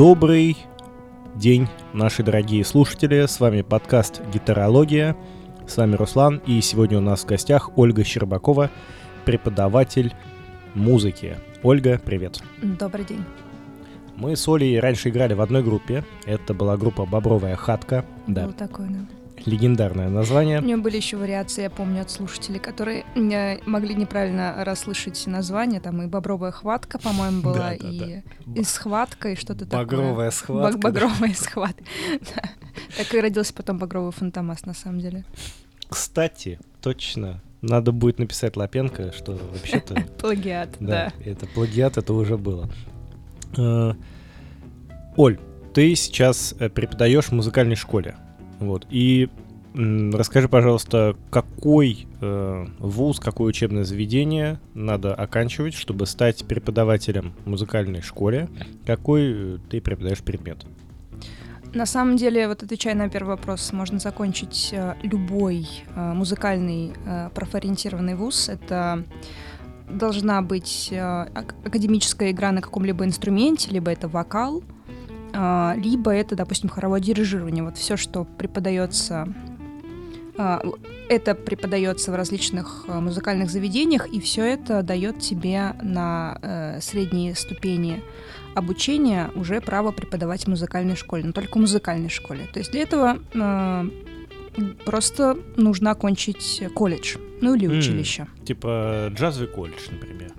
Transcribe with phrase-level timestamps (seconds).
[0.00, 0.56] Добрый
[1.34, 3.26] день, наши дорогие слушатели.
[3.26, 5.14] С вами подкаст «Гитарология».
[5.66, 8.70] С вами Руслан, и сегодня у нас в гостях Ольга Щербакова,
[9.26, 10.14] преподаватель
[10.74, 11.36] музыки.
[11.62, 12.42] Ольга, привет.
[12.62, 13.22] Добрый день.
[14.16, 16.02] Мы с Олей раньше играли в одной группе.
[16.24, 18.06] Это была группа «Бобровая хатка».
[18.26, 18.46] Да.
[18.46, 20.60] Был такой, да легендарное название.
[20.60, 23.04] У него были еще вариации, я помню, от слушателей, которые
[23.66, 25.80] могли неправильно расслышать название.
[25.80, 28.60] Там и «Бобровая хватка», по-моему, была, да, да, и, да.
[28.60, 29.78] и «Схватка», и что-то такое.
[29.84, 30.78] «Багровая схватка».
[30.78, 31.84] «Багровая схватка».
[32.96, 35.24] Так и родился потом «Багровый фантомас», на самом деле.
[35.88, 39.94] Кстати, точно, надо будет написать Лапенко, что вообще-то...
[40.18, 41.12] Плагиат, да.
[41.24, 42.70] Это плагиат, это уже было.
[43.56, 43.92] Э,
[45.16, 45.38] Оль,
[45.74, 48.16] ты сейчас э, преподаешь в музыкальной школе.
[48.60, 48.86] Вот.
[48.90, 49.28] И
[49.74, 58.02] расскажи, пожалуйста, какой э, вуз, какое учебное заведение надо оканчивать, чтобы стать преподавателем в музыкальной
[58.02, 58.48] школе?
[58.86, 60.64] Какой э, ты преподаешь предмет?
[61.72, 67.30] На самом деле, вот отвечая на первый вопрос, можно закончить э, любой э, музыкальный э,
[67.32, 68.48] профориентированный вуз.
[68.48, 69.04] Это
[69.88, 70.98] должна быть э,
[71.64, 74.64] академическая игра на каком-либо инструменте, либо это вокал,
[75.32, 77.62] либо это, допустим, хоровое дирижирование.
[77.62, 79.28] Вот все, что преподается
[80.42, 80.62] а,
[81.10, 87.34] это преподается в различных а, музыкальных заведениях, и все это дает тебе на э, средней
[87.34, 88.02] ступени
[88.54, 92.48] обучения уже право преподавать в музыкальной школе, но только в музыкальной школе.
[92.52, 93.90] То есть для этого э,
[94.86, 98.22] просто нужно окончить колледж, ну или училище.
[98.22, 100.32] Mm, типа джазовый колледж, например.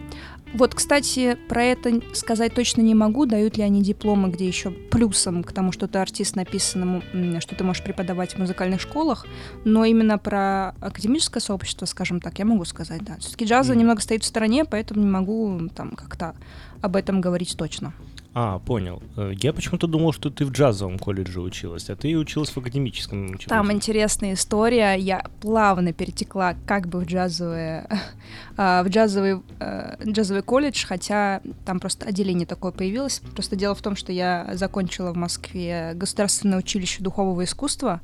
[0.54, 5.44] Вот, кстати, про это сказать точно не могу, дают ли они дипломы, где еще плюсом
[5.44, 7.02] к тому, что ты артист, написано,
[7.40, 9.26] что ты можешь преподавать в музыкальных школах,
[9.64, 13.18] но именно про академическое сообщество, скажем так, я могу сказать, да.
[13.20, 13.76] Все-таки джаз mm.
[13.76, 16.36] немного стоит в стороне, поэтому не могу там как-то
[16.82, 17.94] об этом говорить точно.
[18.34, 19.04] А, понял.
[19.18, 23.26] Э, я почему-то думал, что ты в джазовом колледже училась, а ты училась в академическом.
[23.26, 23.46] Училась.
[23.46, 24.96] Там интересная история.
[24.96, 27.90] Я плавно перетекла как бы в джазовое,
[28.58, 33.22] в джазовый, э, джазовый колледж, хотя там просто отделение такое появилось.
[33.34, 38.02] Просто дело в том, что я закончила в Москве государственное училище духового искусства,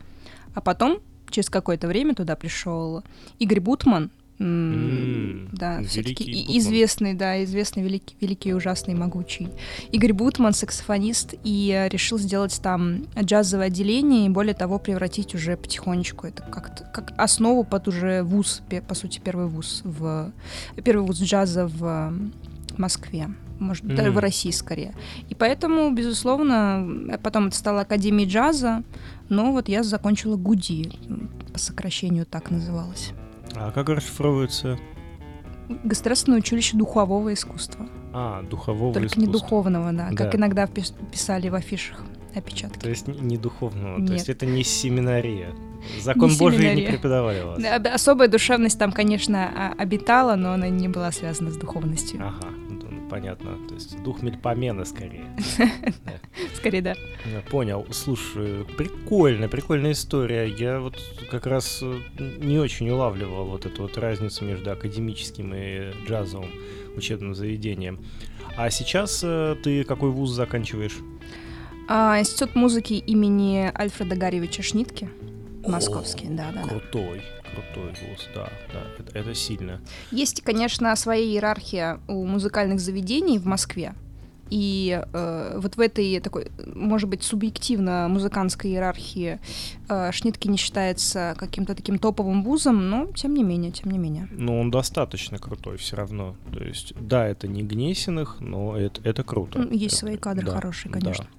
[0.54, 3.04] а потом через какое-то время туда пришел
[3.40, 9.50] Игорь Бутман, Mm, да, все-таки известный, да, известный великий, великий, ужасный, могучий
[9.92, 15.58] Игорь Бутман, саксофонист, и э, решил сделать там джазовое отделение и более того превратить уже
[15.58, 20.32] потихонечку это как как основу под уже вуз, по сути первый вуз в
[20.84, 22.14] первый вуз джаза в
[22.78, 23.96] Москве может, mm.
[23.96, 24.94] даже в России скорее.
[25.30, 28.84] И поэтому, безусловно, потом это стало Академией джаза,
[29.30, 30.92] но вот я закончила ГУДИ,
[31.54, 33.14] по сокращению так называлось.
[33.60, 34.78] А как расшифровывается?
[35.84, 37.88] Государственное училище духового искусства.
[38.14, 39.22] А, духового Только искусства.
[39.22, 42.02] не духовного, да, да, как иногда писали в афишах
[42.34, 42.80] опечатки.
[42.80, 44.08] То есть не духовного, Нет.
[44.08, 45.54] то есть это не семинария.
[46.02, 46.86] Закон не Божий семинария.
[46.86, 47.62] не преподавали вас.
[47.94, 52.22] Особая душевность там, конечно, обитала, но она не была связана с духовностью.
[52.26, 52.48] Ага
[53.10, 53.58] понятно.
[53.68, 55.26] То есть дух Мельпомены скорее.
[56.56, 56.96] Скорее, да.
[57.50, 57.86] Понял.
[57.92, 60.48] Слушай, прикольная, прикольная история.
[60.48, 60.98] Я вот
[61.30, 62.00] как раз э,
[62.40, 66.50] не очень улавливал вот эту вот разницу между академическим и джазовым
[66.96, 68.00] учебным заведением.
[68.58, 70.98] А сейчас э, ты какой вуз заканчиваешь?
[71.88, 75.10] А, Институт музыки имени Альфреда Гаревича Шнитки.
[75.68, 76.64] Московский, да, да.
[76.64, 77.22] Крутой
[77.58, 79.82] крутой вуз, да, да, это, это сильно.
[80.12, 83.94] Есть, конечно, своя иерархия у музыкальных заведений в Москве.
[84.50, 89.40] И э, вот в этой такой, может быть, субъективно музыкантской иерархии
[89.90, 94.30] э, Шнитки не считается каким-то таким топовым вузом, но тем не менее, тем не менее.
[94.32, 96.38] Ну, он достаточно крутой все равно.
[96.54, 99.68] То есть, да, это не Гнесиных, но это, это круто.
[99.70, 101.26] Есть это, свои кадры да, хорошие, конечно.
[101.26, 101.30] Да.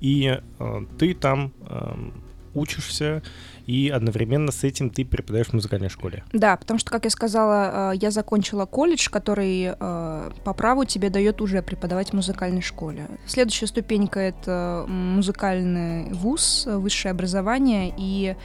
[0.00, 2.10] И э, ты там э,
[2.54, 3.22] учишься,
[3.66, 6.24] и одновременно с этим ты преподаешь в музыкальной школе.
[6.32, 11.10] Да, потому что, как я сказала, э, я закончила колледж, который э, по праву тебе
[11.10, 13.06] дает уже преподавать в музыкальной школе.
[13.26, 18.36] Следующая ступенька— это музыкальный вуз, высшее образование, и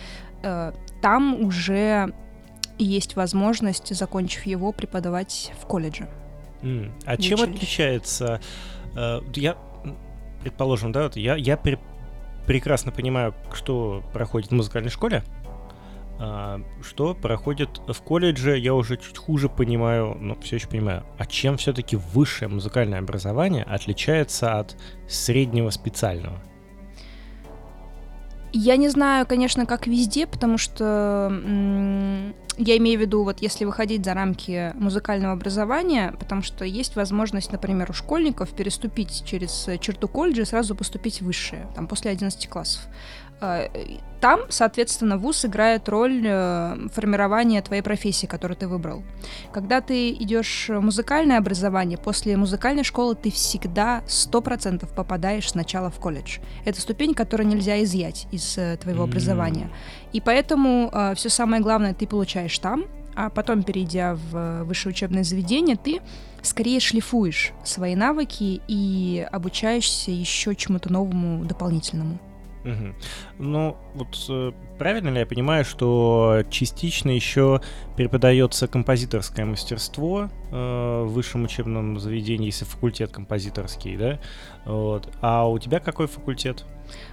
[0.43, 0.71] э,
[1.01, 2.13] там уже
[2.77, 6.09] есть возможность, закончив его, преподавать в колледже.
[6.61, 6.91] Mm.
[7.05, 7.55] А чем училище.
[7.55, 8.41] отличается...
[9.35, 9.57] Я,
[10.41, 11.57] предположим, да, вот я, я
[12.45, 15.23] прекрасно понимаю, что проходит в музыкальной школе,
[16.17, 21.03] а, что проходит в колледже, я уже чуть хуже понимаю, но все еще понимаю.
[21.17, 24.77] А чем все-таки высшее музыкальное образование отличается от
[25.07, 26.41] среднего специального?
[28.57, 31.29] Я не знаю, конечно, как везде, потому что
[32.57, 37.51] я имею в виду, вот если выходить за рамки музыкального образования, потому что есть возможность,
[37.51, 42.47] например, у школьников переступить через черту колледжа и сразу поступить в высшее, там, после 11
[42.47, 42.81] классов.
[43.41, 43.69] А,
[44.21, 49.03] там, соответственно, вуз играет роль э, формирования твоей профессии, которую ты выбрал.
[49.51, 55.99] Когда ты идешь в музыкальное образование, после музыкальной школы ты всегда 100% попадаешь сначала в
[55.99, 56.39] колледж.
[56.63, 59.09] Это ступень, которую нельзя изъять из э, твоего mm-hmm.
[59.09, 59.69] образования.
[60.11, 62.85] И поэтому э, все самое главное ты получаешь там,
[63.15, 66.01] а потом, перейдя в высшее учебное заведение, ты
[66.41, 72.19] скорее шлифуешь свои навыки и обучаешься еще чему-то новому дополнительному.
[72.65, 72.95] Угу.
[73.39, 77.61] Ну, вот э, правильно ли я понимаю, что частично еще
[77.95, 84.19] преподается композиторское мастерство э, в высшем учебном заведении, если факультет композиторский, да?
[84.65, 85.07] Вот.
[85.21, 86.65] А у тебя какой факультет?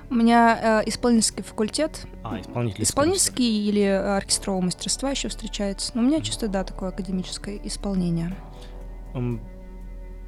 [0.09, 2.07] У меня э, исполнительский факультет.
[2.25, 2.85] А, исполнительский.
[2.85, 5.93] Исполнительский или оркестрового мастерства еще встречается.
[5.95, 8.35] Но у меня чисто, да, такое академическое исполнение.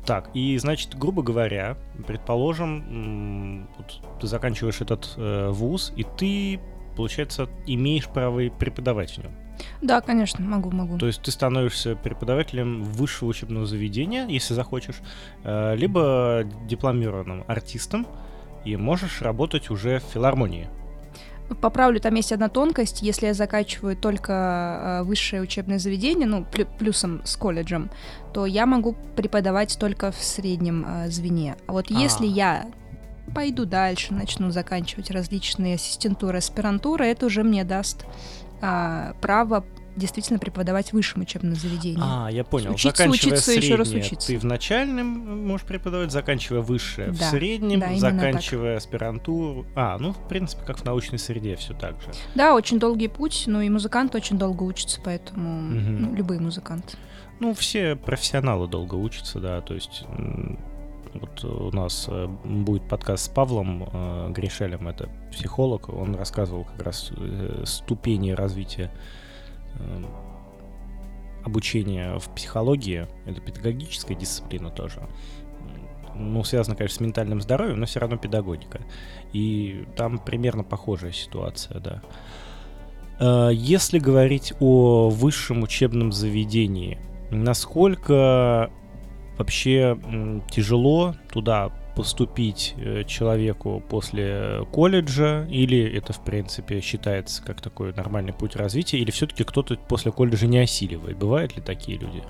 [0.06, 6.60] Так, и значит, грубо говоря, предположим, вот ты заканчиваешь этот э, вуз, и ты,
[6.94, 9.32] получается, имеешь право преподавать в нем.
[9.80, 10.98] Да, конечно, могу, могу.
[10.98, 14.96] То есть ты становишься преподавателем высшего учебного заведения, если захочешь,
[15.42, 18.06] э, либо дипломированным артистом,
[18.64, 20.68] и можешь работать уже в филармонии.
[21.60, 23.02] Поправлю, там есть одна тонкость.
[23.02, 27.90] Если я заканчиваю только э, высшее учебное заведение, ну, плю плюсом с колледжем,
[28.32, 31.56] то я могу преподавать только в среднем э, звене.
[31.66, 32.00] А вот а -а -а.
[32.00, 32.66] если я
[33.34, 38.06] пойду дальше, начну заканчивать различные ассистентуры, аспирантуры, это уже мне даст
[38.62, 39.64] э, право
[39.96, 42.00] действительно преподавать в высшем учебном заведении.
[42.02, 42.72] А, я понял.
[42.72, 44.26] Учиться, заканчивая учиться, среднее, еще раз учиться.
[44.28, 48.84] Ты в начальном можешь преподавать, заканчивая высшее да, в среднем, да, заканчивая так.
[48.84, 49.66] аспирантуру.
[49.74, 52.08] А, ну, в принципе, как в научной среде все так же.
[52.34, 55.90] Да, очень долгий путь, ну и музыкант очень долго учится, поэтому угу.
[55.90, 56.96] ну, любые музыканты.
[57.40, 60.04] Ну, все профессионалы долго учатся, да, то есть
[61.14, 66.82] вот у нас э, будет подкаст с Павлом э, Гришелем, это психолог, он рассказывал как
[66.82, 68.90] раз э, ступени развития
[71.44, 75.06] обучение в психологии, это педагогическая дисциплина тоже.
[76.14, 78.80] Ну, связано, конечно, с ментальным здоровьем, но все равно педагогика.
[79.32, 82.02] И там примерно похожая ситуация, да.
[83.18, 86.98] Э, если говорить о высшем учебном заведении,
[87.30, 88.70] насколько
[89.36, 89.98] вообще
[90.50, 98.32] тяжело туда поступить э, человеку после колледжа, или это, в принципе, считается как такой нормальный
[98.32, 101.16] путь развития, или все-таки кто-то после колледжа не осиливает?
[101.18, 102.22] Бывают ли такие люди?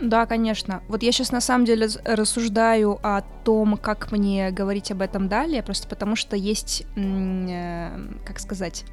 [0.00, 0.82] Да, конечно.
[0.88, 5.62] Вот я сейчас на самом деле рассуждаю о том, как мне говорить об этом далее,
[5.62, 7.90] просто потому что есть, э,
[8.24, 8.84] как сказать,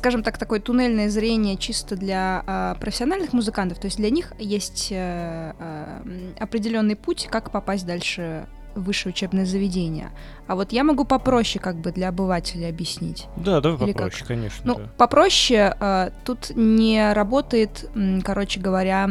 [0.00, 3.78] скажем так, такое туннельное зрение чисто для э, профессиональных музыкантов.
[3.78, 9.44] То есть для них есть э, э, определенный путь, как попасть дальше в высшее учебное
[9.44, 10.10] заведение.
[10.46, 13.26] А вот я могу попроще как бы для обывателя объяснить.
[13.36, 14.28] Да, да, попроще, как?
[14.28, 14.62] конечно.
[14.64, 14.90] Ну, да.
[14.96, 17.90] попроще э, тут не работает,
[18.24, 19.10] короче говоря,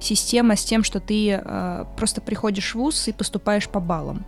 [0.00, 4.24] система с тем, что ты э, просто приходишь в ВУЗ и поступаешь по баллам.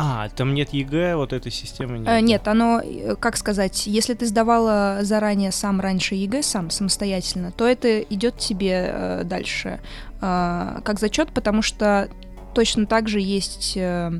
[0.00, 2.08] А, там нет ЕГЭ, вот этой системы нет?
[2.08, 7.50] А, нет, оно, э, как сказать, если ты сдавала заранее сам раньше ЕГЭ, сам, самостоятельно,
[7.50, 9.80] то это идет тебе э, дальше
[10.20, 12.08] э, как зачет, потому что
[12.54, 14.12] точно так же есть э,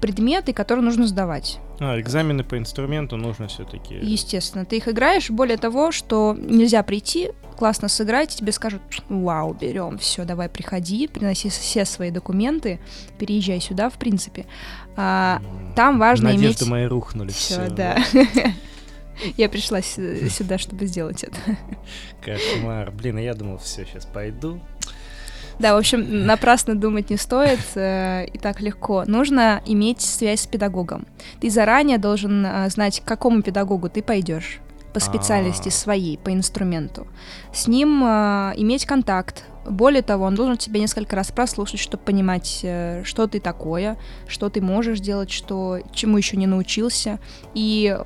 [0.00, 1.58] предметы, которые нужно сдавать.
[1.80, 3.96] А, экзамены по инструменту нужно все-таки.
[3.96, 5.30] Естественно, ты их играешь.
[5.30, 11.48] Более того, что нельзя прийти, классно сыграть, тебе скажут, вау, берем, все, давай приходи, приноси
[11.48, 12.80] все свои документы,
[13.18, 14.46] переезжай сюда, в принципе.
[14.96, 15.40] А,
[15.74, 16.70] там важно Надежды иметь...
[16.70, 17.30] мои рухнули.
[17.30, 17.98] Все, да.
[19.36, 21.36] Я пришла сюда, чтобы сделать это.
[22.24, 22.90] Кошмар.
[22.90, 24.60] Блин, я думал, все, сейчас пойду.
[25.60, 29.04] Да, в общем, напрасно думать не стоит, э, и так легко.
[29.06, 31.06] Нужно иметь связь с педагогом.
[31.40, 34.60] Ты заранее должен э, знать, к какому педагогу ты пойдешь
[34.94, 35.78] по специальности А-а-а.
[35.78, 37.08] своей, по инструменту.
[37.52, 39.44] С ним э, иметь контакт.
[39.66, 43.98] Более того, он должен тебя несколько раз прослушать, чтобы понимать, э, что ты такое,
[44.28, 47.18] что ты можешь делать, что чему еще не научился.
[47.54, 47.98] И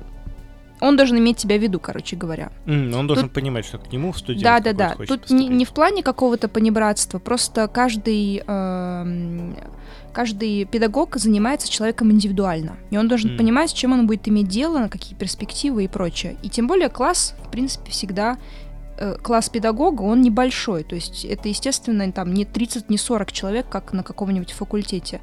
[0.81, 2.51] он должен иметь тебя в виду, короче говоря.
[2.65, 3.33] Mm, он должен Тут...
[3.33, 5.05] понимать, что к нему в студент Да, да, да.
[5.05, 9.53] Тут не, не в плане какого-то понебратства, просто каждый э,
[10.13, 12.77] каждый педагог занимается человеком индивидуально.
[12.91, 13.37] И он должен mm.
[13.37, 16.37] понимать, с чем он будет иметь дело, на какие перспективы и прочее.
[16.43, 18.37] И тем более класс, в принципе, всегда
[18.97, 20.83] э, класс педагога, он небольшой.
[20.83, 25.21] То есть это, естественно, там не 30, не 40 человек, как на каком-нибудь факультете.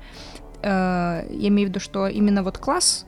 [0.62, 3.06] Э, я имею в виду, что именно вот класс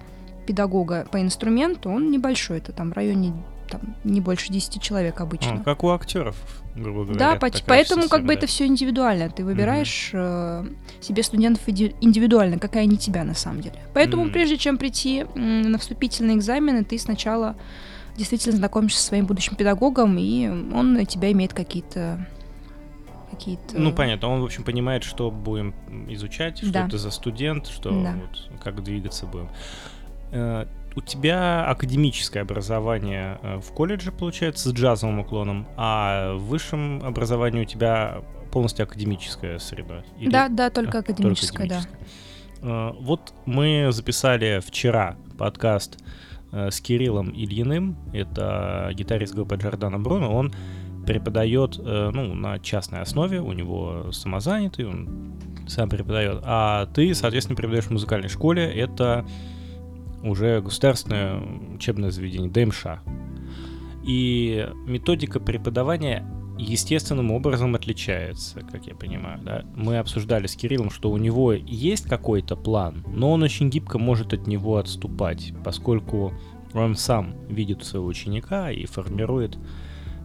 [0.48, 3.34] педагога по инструменту, он небольшой, это там в районе
[3.68, 5.56] там, не больше 10 человек обычно.
[5.56, 6.36] А, как у актеров,
[6.74, 7.18] грубо говоря.
[7.18, 8.38] Да, такая поэтому система, как бы да.
[8.38, 9.28] это все индивидуально.
[9.28, 10.64] Ты выбираешь э,
[11.02, 13.76] себе студентов индивидуально, какая они тебя на самом деле.
[13.92, 14.32] Поэтому Мгм.
[14.32, 17.56] прежде чем прийти на вступительные экзамены, ты сначала
[18.16, 22.26] действительно знакомишься со своим будущим педагогом, и он на тебя имеет какие-то
[23.30, 23.78] какие-то...
[23.78, 25.74] Ну, понятно, он, в общем, понимает, что будем
[26.08, 26.86] изучать, что Да.
[26.86, 28.14] это за студент, что Да.
[28.14, 29.50] вот, как двигаться будем.
[30.32, 30.66] Э,
[30.96, 37.62] У тебя академическое образование э, в колледже, получается, с джазовым уклоном, а в высшем образовании
[37.62, 40.02] у тебя полностью академическая среда?
[40.18, 41.80] Или- Да, да, только А, академическое, да.
[42.62, 46.02] Э, Вот мы записали вчера подкаст
[46.50, 50.52] с Кириллом Ильиным, это гитарист группы Джордана Бруно, он
[51.06, 55.34] преподает ну, на частной основе, у него самозанятый, он
[55.68, 59.26] сам преподает, а ты, соответственно, преподаешь в музыкальной школе, это
[60.22, 61.40] уже государственное
[61.74, 62.86] учебное заведение, ДМШ.
[64.04, 66.26] И методика преподавания
[66.58, 69.40] естественным образом отличается, как я понимаю.
[69.42, 69.64] Да?
[69.76, 74.32] Мы обсуждали с Кириллом, что у него есть какой-то план, но он очень гибко может
[74.32, 76.32] от него отступать, поскольку
[76.74, 79.58] он сам видит своего ученика и формирует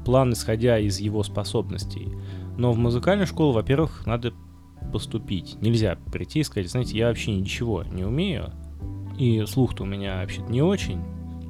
[0.05, 2.09] план, исходя из его способностей.
[2.57, 4.33] Но в музыкальную школу, во-первых, надо
[4.91, 5.55] поступить.
[5.61, 8.51] Нельзя прийти и сказать, знаете, я вообще ничего не умею,
[9.17, 11.01] и слух-то у меня вообще-то не очень.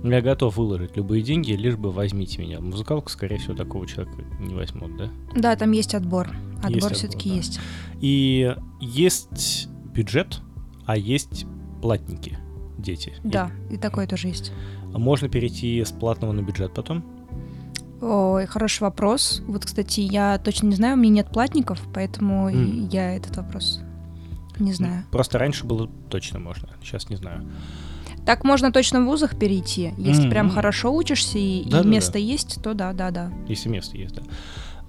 [0.03, 2.59] Я готов выложить любые деньги, лишь бы возьмите меня.
[2.59, 5.09] В музыкалку, скорее всего, такого человека не возьмут, да?
[5.33, 6.27] Да, там есть отбор.
[6.27, 7.35] Есть Отбор отбор, все-таки да.
[7.35, 7.59] есть.
[8.01, 10.41] И есть бюджет,
[10.85, 11.45] а есть
[11.81, 12.37] платники,
[12.77, 13.13] дети.
[13.23, 14.51] Да, и такое тоже есть.
[14.93, 17.03] И можно перейти с платного на бюджет потом?
[18.01, 19.41] Ой, хороший вопрос.
[19.47, 22.89] Вот, кстати, я точно не знаю, у меня нет платников, поэтому и М.
[22.89, 23.79] я этот вопрос
[24.59, 25.05] не знаю.
[25.11, 27.45] Просто раньше было точно можно, сейчас не знаю.
[28.25, 29.93] Так можно точно в вузах перейти.
[29.97, 30.55] Если прям Мгм.
[30.55, 31.89] хорошо учишься и, и Да-да-да.
[31.89, 33.31] место есть, то да, да, да.
[33.47, 34.21] Если место есть, да.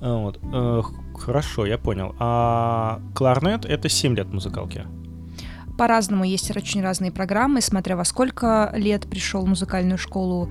[0.01, 0.39] А, Вот.
[0.43, 0.83] э,
[1.19, 2.15] Хорошо, я понял.
[2.19, 4.85] А кларнет— это 7 лет музыкалки.
[5.79, 10.51] По-разному есть очень разные программы, смотря во сколько лет пришел в музыкальную школу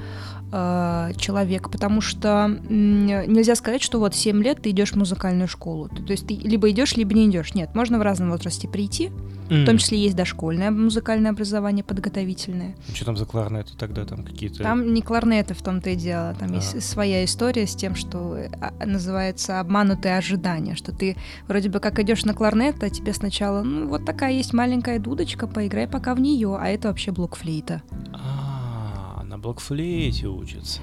[0.54, 5.90] э, человек, потому что нельзя сказать, что вот 7 лет ты идешь в музыкальную школу.
[5.90, 7.56] То есть ты либо идешь, либо не идешь.
[7.56, 9.12] Нет, можно в разном возрасте прийти.
[9.50, 12.76] В том числе есть дошкольное музыкальное образование, подготовительное.
[12.94, 14.06] Что там за кларнеты тогда?
[14.06, 14.64] Там какие-то...
[14.64, 16.36] Там не кларнеты в том-то и дело.
[16.40, 16.56] Там А.
[16.56, 21.18] есть своя история с тем, что а, называется обманутые ожидания, что ты
[21.48, 25.46] вроде бы как идешь на кларнет, а тебе сначала, ну, вот такая есть маленькая дудочка,
[25.46, 27.84] поиграй пока в нее, а это вообще блокфлейта.
[28.14, 28.63] А, на
[29.44, 30.82] блокфлейте учатся.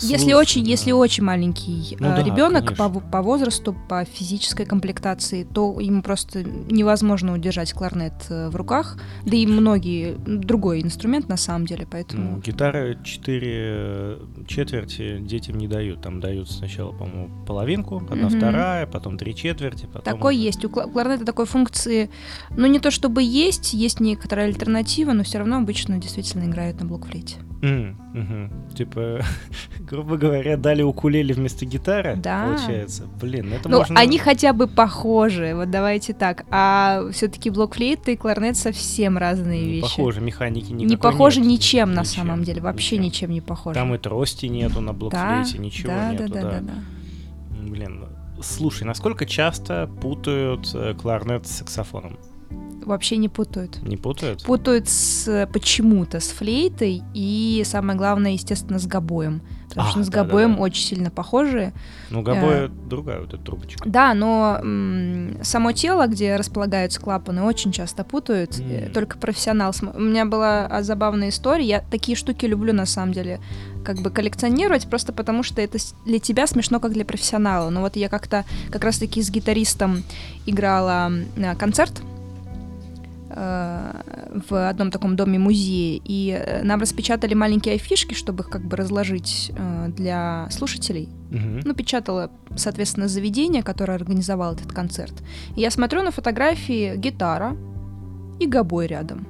[0.00, 5.44] Если очень, ну, если очень маленький Ну да, ребенок по, по возрасту, по физической комплектации,
[5.44, 11.36] то ему просто невозможно удержать кларнет э, в руках, да и многие другой инструмент на
[11.36, 16.02] самом деле, Ну, поэтому гитары 4 четверти детям не дают.
[16.02, 18.38] Там дают сначала, по-моему, половинку, одна Мгм.
[18.38, 20.02] вторая, потом три четверти, потом...
[20.02, 20.64] Такой есть.
[20.64, 22.10] У кла- кларнета такой функции,
[22.50, 26.86] ну не то чтобы есть, есть некоторая альтернатива, но все равно обычно действительно играют на
[26.86, 27.36] блокфлейте.
[27.62, 28.68] М, мгм.
[28.74, 29.20] Типа,
[29.88, 32.46] грубо говоря, дали укулеле вместо гитары, Да.
[32.46, 33.04] получается.
[33.20, 33.98] Блин, это Ну, можно...
[33.98, 36.44] они хотя бы похожи, вот давайте так.
[36.50, 39.82] А все-таки блокфлейт и кларнет совсем разные не вещи.
[39.82, 41.48] похожи, механики никакой не похожи нет.
[41.50, 43.04] ничем на Ничем, самом деле, вообще ничем.
[43.28, 43.74] ничем, не похожи.
[43.78, 46.74] Там и трости нету на да, блокфлейте, ничего да, нету, да, да, да, да.
[47.68, 48.04] Блин,
[48.42, 52.18] слушай, насколько часто путают э, кларнет с саксофоном?
[52.84, 53.80] Вообще не путают.
[53.82, 54.42] Не путают?
[54.42, 59.40] Путают с почему-то с флейтой и самое главное, естественно, с гобоем.
[59.72, 60.28] Потому А, что с да-да-да.
[60.28, 61.72] гобоем очень сильно похожи.
[62.10, 63.88] Ну, гобоя другая вот эта трубочка.
[63.88, 68.58] Да, но м, само тело, где располагаются клапаны, очень часто путают.
[68.60, 68.92] Э, М.
[68.92, 69.72] Только профессионал.
[69.94, 71.64] У меня была а, забавная история.
[71.64, 73.40] Я такие штуки люблю на самом деле
[73.82, 77.70] как бы коллекционировать, просто потому что это для тебя смешно, как для профессионала.
[77.70, 80.02] Но вот я как-то как раз-таки с гитаристом
[80.46, 81.10] играла
[81.58, 82.11] концерт э,
[83.34, 89.52] в одном таком доме-музее, и э, нам распечатали маленькие афишки, чтобы их как бы разложить
[89.56, 91.08] э, для слушателей.
[91.30, 91.60] Мгм.
[91.64, 95.14] Ну, печатала, соответственно, заведение, которое организовало этот концерт.
[95.56, 97.56] И я смотрю на фотографии гитара
[98.40, 99.26] и гобой рядом.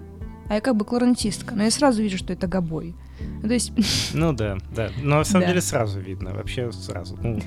[0.48, 2.94] А я как бы кларнетистка, но я сразу вижу, что это гобой.
[3.42, 3.72] Ну, То есть,
[4.14, 4.90] Ну да, да.
[5.02, 5.48] Но на самом Да.
[5.48, 7.18] деле сразу видно, вообще сразу.
[7.22, 7.40] Ну,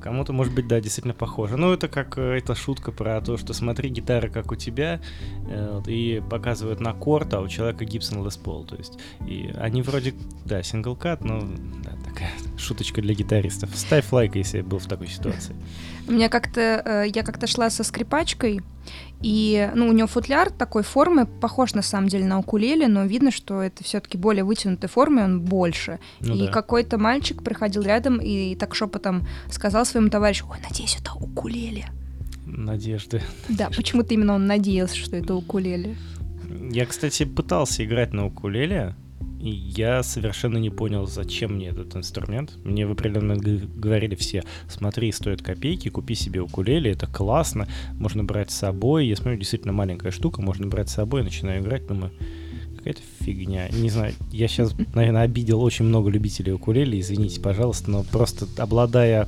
[0.00, 1.56] кому-то, может быть, да, действительно похоже.
[1.56, 5.00] Ну, это как э, эта шутка про то, что смотри, гитара как у тебя,
[5.48, 8.66] э, и показывают на корт, а у человека Gibson Les Paul.
[8.66, 10.14] То есть, и они вроде,
[10.44, 11.40] да, сингл-кат, но
[11.84, 13.70] да, такая Шуточка для гитаристов.
[13.74, 15.54] Ставь лайк, если был в такой ситуации.
[16.08, 18.60] У меня как-то, э, я как-то шла со скрипачкой,
[19.22, 23.30] и, ну, у него футляр такой формы, похож на самом деле на укулеле, но видно,
[23.30, 26.00] что это все-таки более вытянутой формы, он больше.
[26.20, 26.52] Ну и да.
[26.52, 31.86] какой-то мальчик приходил рядом и так шепотом сказал своему товарищу, ой, надеюсь, это укулеле.
[32.46, 33.22] Надежды.
[33.48, 35.96] Да, почему-то именно он надеялся, что это укулеле.
[36.70, 38.96] Я, кстати, пытался играть на укулеле,
[39.42, 42.52] и я совершенно не понял, зачем мне этот инструмент.
[42.62, 48.22] Мне в определенный момент говорили все, смотри, стоит копейки, купи себе укулеле, это классно, можно
[48.22, 49.08] брать с собой.
[49.08, 52.12] Я смотрю, действительно маленькая штука, можно брать с собой, начинаю играть, думаю,
[52.76, 53.68] какая-то фигня.
[53.70, 59.26] Не знаю, я сейчас, наверное, обидел очень много любителей укулеле, извините, пожалуйста, но просто обладая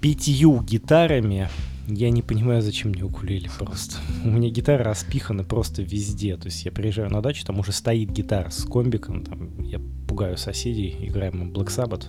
[0.00, 1.48] пятью гитарами,
[1.86, 3.96] я не понимаю, зачем мне укулеле просто.
[4.24, 6.36] У меня гитара распихана просто везде.
[6.36, 10.36] То есть я приезжаю на дачу, там уже стоит гитара с комбиком, там я пугаю
[10.36, 12.04] соседей, играем Black Sabbath.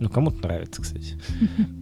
[0.00, 1.16] Ну, кому-то нравится, кстати.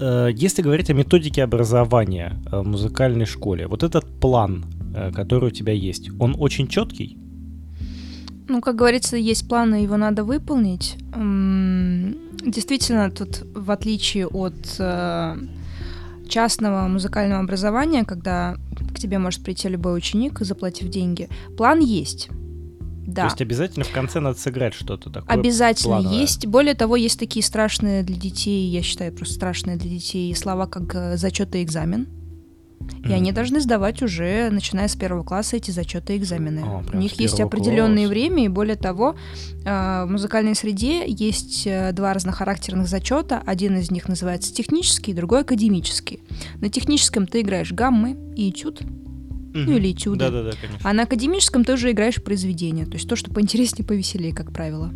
[0.00, 4.64] Э, Если говорить о методике образования э, в музыкальной школе, вот этот план,
[4.96, 7.16] э, который у тебя есть, он очень четкий?
[8.48, 10.96] Ну, как говорится, есть планы, его надо выполнить.
[12.44, 14.80] Действительно, тут, в отличие от
[16.32, 18.56] частного музыкального образования, когда
[18.94, 22.28] к тебе может прийти любой ученик, заплатив деньги, план есть.
[22.28, 23.24] То Да.
[23.24, 25.36] есть обязательно в конце надо сыграть что-то такое?
[25.38, 26.20] Обязательно плановое.
[26.20, 26.46] есть.
[26.46, 30.94] Более того, есть такие страшные для детей, я считаю, просто страшные для детей слова, как
[30.94, 32.06] э, зачет и экзамен.
[33.04, 33.34] И они Мгм.
[33.34, 36.62] должны сдавать уже, начиная с первого класса, эти зачеты и экзамены.
[36.64, 38.08] А, У них есть определенное класса.
[38.10, 39.16] время, и более того,
[39.64, 43.42] э, в музыкальной среде есть э, два разнохарактерных зачета.
[43.44, 46.20] Один из них называется технический, другой академический.
[46.60, 49.64] На техническом ты играешь гаммы и этюд, Мгм.
[49.66, 50.18] ну или этюды.
[50.20, 50.88] Да-да-да, конечно.
[50.88, 54.92] А на академическом ты уже играешь произведение, то есть то, что поинтереснее, повеселее, как правило.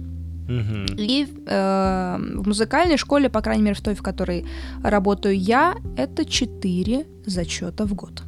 [0.48, 0.86] Мгм.
[0.96, 4.44] И э, в музыкальной школе, по крайней мере, в той, в которой
[4.82, 8.22] работаю я, это 4 зачета в год.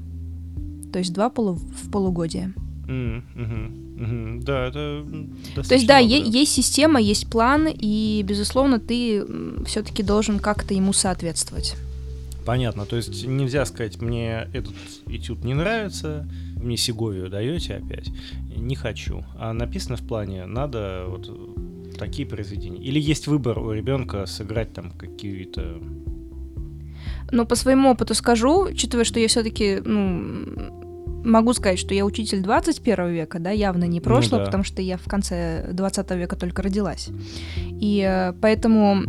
[0.92, 2.52] То есть два полу в полугодие.
[2.88, 4.40] Мгм, мгм.
[4.40, 5.04] Да, это
[5.54, 9.24] То есть, да, е- есть система, есть план, и, безусловно, ты
[9.66, 11.76] все-таки должен как-то ему соответствовать.
[12.46, 14.74] Понятно, то есть нельзя сказать, мне этот
[15.06, 18.10] этюд не нравится, мне Сеговию даете опять,
[18.56, 19.22] не хочу.
[19.38, 21.28] А написано в плане, надо вот
[21.98, 22.80] такие произведения.
[22.80, 25.80] Или есть выбор у ребенка сыграть там какие-то...
[27.30, 30.88] Но по своему опыту скажу, учитывая, что я все-таки, ну,
[31.24, 34.46] могу сказать, что я учитель 21 века, да, явно не прошлого, да.
[34.46, 37.10] потому что я в конце 20 века только родилась.
[37.80, 39.02] И э, поэтому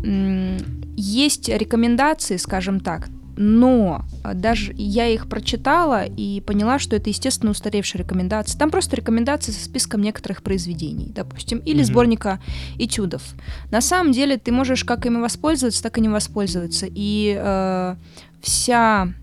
[0.97, 3.09] есть рекомендации, скажем так,
[3.41, 8.57] но э, даже я их прочитала и поняла, что это, естественно, устаревшие рекомендации.
[8.57, 11.85] Там просто рекомендации со списком некоторых произведений, допустим, или Мгм.
[11.85, 12.39] сборника
[12.77, 13.23] этюдов.
[13.71, 16.85] На самом деле ты можешь как ими воспользоваться, так и не воспользоваться.
[16.89, 17.95] И э,
[18.41, 19.13] вся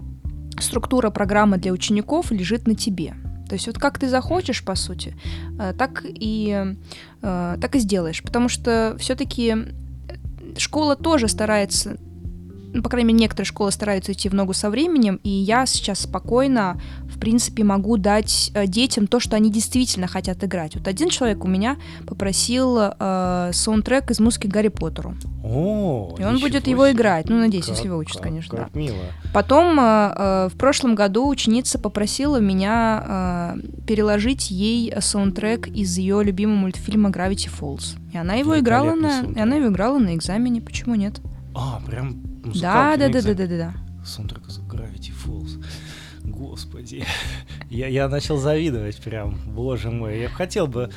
[0.60, 3.14] структура программы для учеников лежит на тебе.
[3.50, 5.14] То есть вот как ты захочешь, по сути,
[5.60, 6.74] э, так и,
[7.20, 8.22] э, так и сделаешь.
[8.22, 9.56] Потому что все-таки
[10.56, 11.98] школа тоже старается,
[12.76, 16.00] ну, по крайней мере, некоторые школы стараются идти в ногу со временем, и я сейчас
[16.00, 20.76] спокойно, в принципе, могу дать э, детям то, что они действительно хотят играть.
[20.76, 25.14] Вот один человек у меня попросил э, саундтрек из музыки Гарри Поттеру.
[25.42, 26.94] О, И он будет его себе.
[26.96, 27.28] играть.
[27.28, 28.64] Ну, надеюсь, Как- если выучит, как- конечно, да.
[28.64, 28.96] Как мило.
[29.32, 36.22] Потом э, э, в прошлом году ученица попросила меня э, переложить ей саундтрек из ее
[36.22, 37.96] любимого мультфильма Gravity Falls.
[38.12, 41.20] И она его играла на, и она его играла на экзамене, почему нет?
[41.54, 42.16] А, прям
[42.54, 43.74] Да, да, да, да, да, да, да.
[44.04, 45.64] Саундтрек из Gravity Falls.
[46.22, 47.04] Господи.
[47.70, 49.38] Я, я начал завидовать прям.
[49.46, 50.20] Боже мой.
[50.20, 50.90] Я хотел бы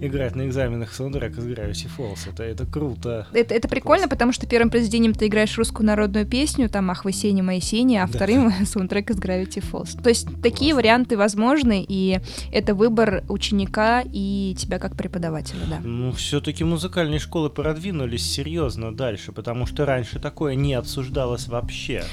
[0.00, 2.28] играть на экзаменах саундтрек из Gravity Falls.
[2.30, 3.26] Это, это круто.
[3.32, 7.12] Это, это прикольно, потому что первым произведением ты играешь русскую народную песню, там «Ах вы
[7.12, 8.12] сени, мои сени», а Да.
[8.12, 10.00] вторым саундтрек из Gravity Falls.
[10.02, 10.74] То есть такие Классно.
[10.76, 12.20] варианты возможны, и
[12.52, 15.80] это выбор ученика и тебя как преподавателя, да.
[15.82, 22.04] Ну, все-таки музыкальные школы продвинулись серьезно дальше, потому что раньше такое не обсуждалось вообще.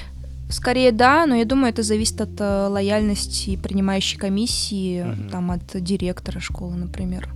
[0.49, 5.29] Скорее да, но я думаю, это зависит от э, лояльности принимающей комиссии, Мгм.
[5.29, 7.29] там от директора школы, например.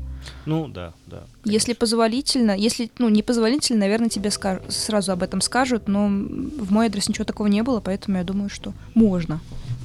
[0.45, 1.23] Ну, да, да.
[1.43, 1.79] Если конечно.
[1.79, 6.87] позволительно, если ну не позволительно, наверное, тебе ска- сразу об этом скажут, но в мой
[6.87, 9.39] адрес ничего такого не было, поэтому я думаю, что можно.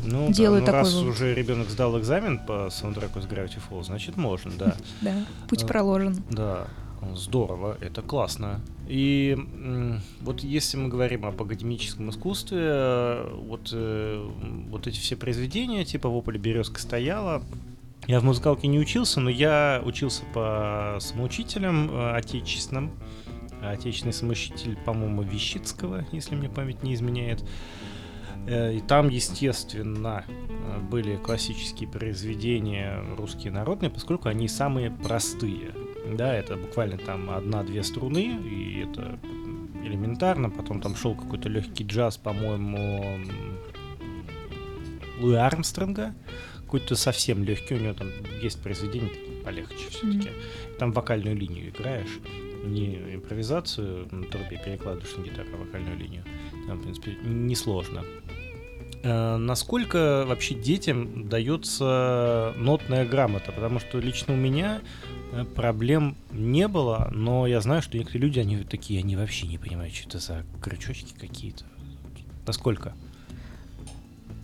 [0.05, 1.15] Ну, да, делаю ну, такой раз вывод.
[1.15, 4.75] уже ребенок сдал экзамен по саундтреку с Gravity Falls, значит можно, да.
[5.03, 5.15] Да,
[5.49, 6.23] путь Э, проложен.
[6.31, 6.69] Да,
[7.15, 8.61] здорово, это классно.
[8.89, 9.37] И
[10.23, 14.29] вот если мы говорим об академическом искусстве, э, вот, э,
[14.71, 17.43] вот эти все произведения, типа «В поле березка стояла»,
[18.07, 22.93] я в музыкалке не учился, но я учился по самоучителям э, отечественным.
[23.63, 27.45] отечественный самоучитель, по-моему, Вещицкого, если мне память не изменяет.
[28.47, 30.25] Э, и там, естественно,
[30.91, 35.73] были классические произведения русские народные, поскольку они самые простые.
[36.17, 39.19] Да, это буквально там одна-две струны, и это
[39.85, 40.51] элементарно.
[40.51, 43.19] Потом там шел какой-то легкий джаз, по-моему,
[45.21, 46.15] Луи Армстронга.
[46.71, 49.11] Какой-то совсем легкий, у него там есть произведение
[49.45, 50.29] полегче все-таки.
[50.29, 50.77] Mm-hmm.
[50.79, 52.21] Там вокальную линию играешь,
[52.65, 56.25] не импровизацию на трубе перекладываешь на гитару, а вокальную линию.
[56.69, 58.05] Там, в принципе, несложно.
[59.03, 63.51] Э, насколько вообще детям дается нотная грамота?
[63.51, 64.81] Потому что лично у меня
[65.33, 69.59] э, проблем не было, но я знаю, что некоторые люди, они такие, они вообще не
[69.59, 71.65] понимают, что это за крючочки какие-то.
[72.47, 72.95] Насколько?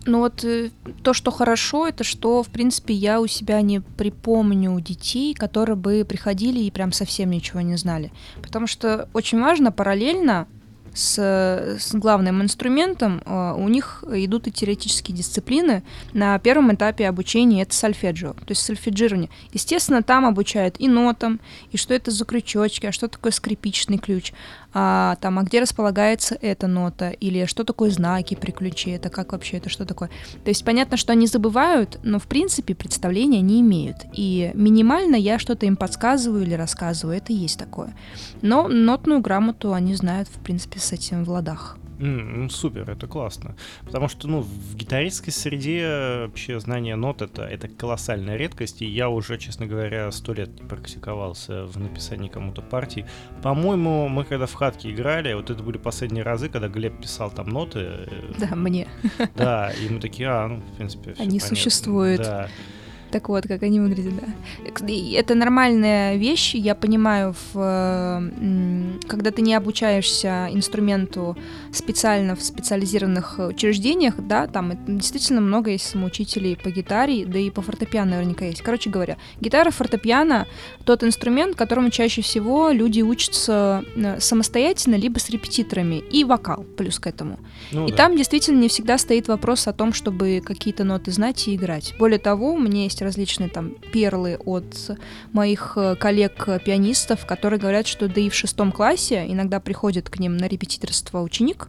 [0.07, 0.71] Ну вот э,
[1.03, 6.05] то, что хорошо, это что, в принципе, я у себя не припомню детей, которые бы
[6.07, 8.13] приходили и прям совсем ничего не знали.
[8.41, 10.47] Потому что очень важно параллельно
[10.97, 15.83] с, с главным инструментом, э, у них идут и теоретические дисциплины.
[16.13, 19.29] На первом этапе обучения это сольфеджио, то есть сольфеджирование.
[19.53, 21.39] Естественно, там обучают и нотам,
[21.71, 24.33] и что это за крючочки, а что такое скрипичный ключ
[24.79, 29.31] а, там, а где располагается эта нота, или что такое знаки при ключе, это как
[29.31, 30.09] вообще, это что такое.
[30.43, 33.97] То есть понятно, что они забывают, но в принципе представления не имеют.
[34.13, 37.95] И минимально я что-то им подсказываю или рассказываю, это есть такое.
[38.43, 41.77] Но нотную грамоту они знают, в принципе, с этим в ладах.
[41.99, 43.55] Mm, супер, это классно.
[43.83, 45.87] Потому что, ну, в гитаристской среде
[46.21, 50.67] вообще знание нот это, это колоссальная редкость, и я уже, честно говоря, сто лет не
[50.67, 53.05] практиковался в написании кому-то партий.
[53.41, 57.49] По-моему, мы когда в хатке играли, вот это были последние разы, когда Глеб писал там
[57.49, 57.79] ноты.
[57.79, 58.87] Э, да, мне.
[59.35, 61.47] Да, и мы такие, а, ну, в принципе, Они понятно.
[61.47, 62.21] существуют.
[62.21, 62.47] Да.
[63.11, 64.27] Так вот, как они выглядят, да.
[65.17, 68.23] Это нормальная вещь, я понимаю, в,
[69.07, 71.37] когда ты не обучаешься инструменту
[71.71, 77.61] специально в специализированных учреждениях, да, там действительно много есть самоучителей по гитаре, да и по
[77.61, 78.61] фортепиано наверняка есть.
[78.61, 80.47] Короче говоря, гитара, фортепиано—
[80.85, 86.99] тот инструмент, которому чаще всего люди учатся э, самостоятельно, либо с репетиторами, и вокал плюс
[86.99, 87.39] к этому.
[87.71, 87.97] Ну, и да.
[87.97, 91.93] там действительно не всегда стоит вопрос о том, чтобы какие-то ноты знать и играть.
[91.99, 94.97] Более того, у меня есть есть различные там перлы от
[95.31, 100.37] моих э, коллег-пианистов, которые говорят, что да и в шестом классе иногда приходит к ним
[100.37, 101.67] на репетиторство ученик,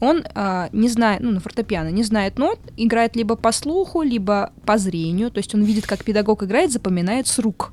[0.00, 4.52] он а, не знает, ну, на фортепиано, не знает нот, играет либо по слуху, либо
[4.66, 7.72] по зрению, то есть он видит, как педагог играет, запоминает с рук.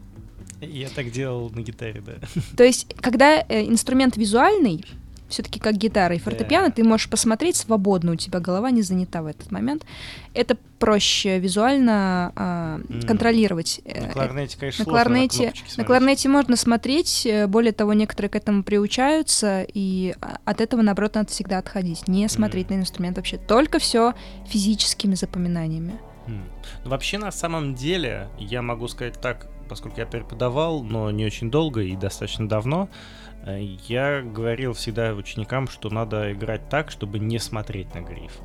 [0.62, 2.14] Я так делал на гитаре, да.
[2.56, 4.86] То есть, когда э, инструмент визуальный,
[5.32, 6.74] все-таки как гитара и фортепиано, yeah.
[6.74, 9.86] ты можешь посмотреть свободно, у тебя голова не занята в этот момент.
[10.34, 13.06] Это проще визуально а, mm.
[13.06, 13.82] контролировать.
[13.86, 18.36] На кларнете, конечно, на кларнете, на, на кларнете можно смотреть, э, более того, некоторые к
[18.36, 20.16] этому приучаются, и
[20.46, 22.76] от этого, наоборот, надо всегда отходить, не смотреть mm.
[22.76, 24.14] на инструмент вообще, только все
[24.48, 26.00] физическими запоминаниями.
[26.28, 26.44] Mm.
[26.86, 31.82] Вообще, на самом деле, я могу сказать так, поскольку я преподавал, но не очень долго
[31.82, 32.90] и достаточно давно,
[33.44, 38.40] Э, я говорил всегда ученикам, что надо играть так, чтобы не смотреть на гриф.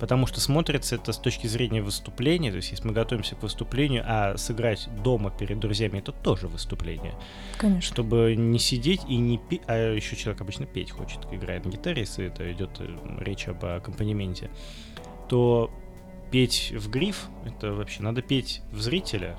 [0.00, 4.04] Потому что смотрится это с точки зрения выступления, то есть если мы готовимся к выступлению,
[4.06, 7.14] а сыграть дома перед друзьями это тоже выступление.
[7.56, 7.82] Конечно.
[7.82, 12.02] Чтобы не сидеть и не петь, а еще человек обычно петь хочет, играет на гитаре,
[12.02, 14.50] если это идет э, речь об аккомпанементе,
[15.28, 15.68] то
[16.30, 19.36] петь в гриф, это вообще надо петь в зрителя,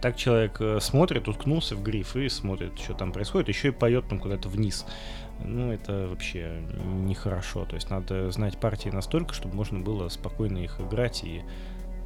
[0.00, 4.08] так человек э, смотрит, уткнулся в гриф и смотрит, что там происходит, еще и поет
[4.08, 4.86] там куда-то вниз.
[5.44, 7.64] Ну, это вообще нехорошо.
[7.64, 11.42] То есть надо знать партии настолько, чтобы можно было спокойно их играть и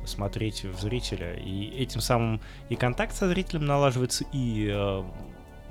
[0.06, 1.34] смотреть в зрителя.
[1.34, 5.02] И этим самым и контакт со зрителем налаживается, и э,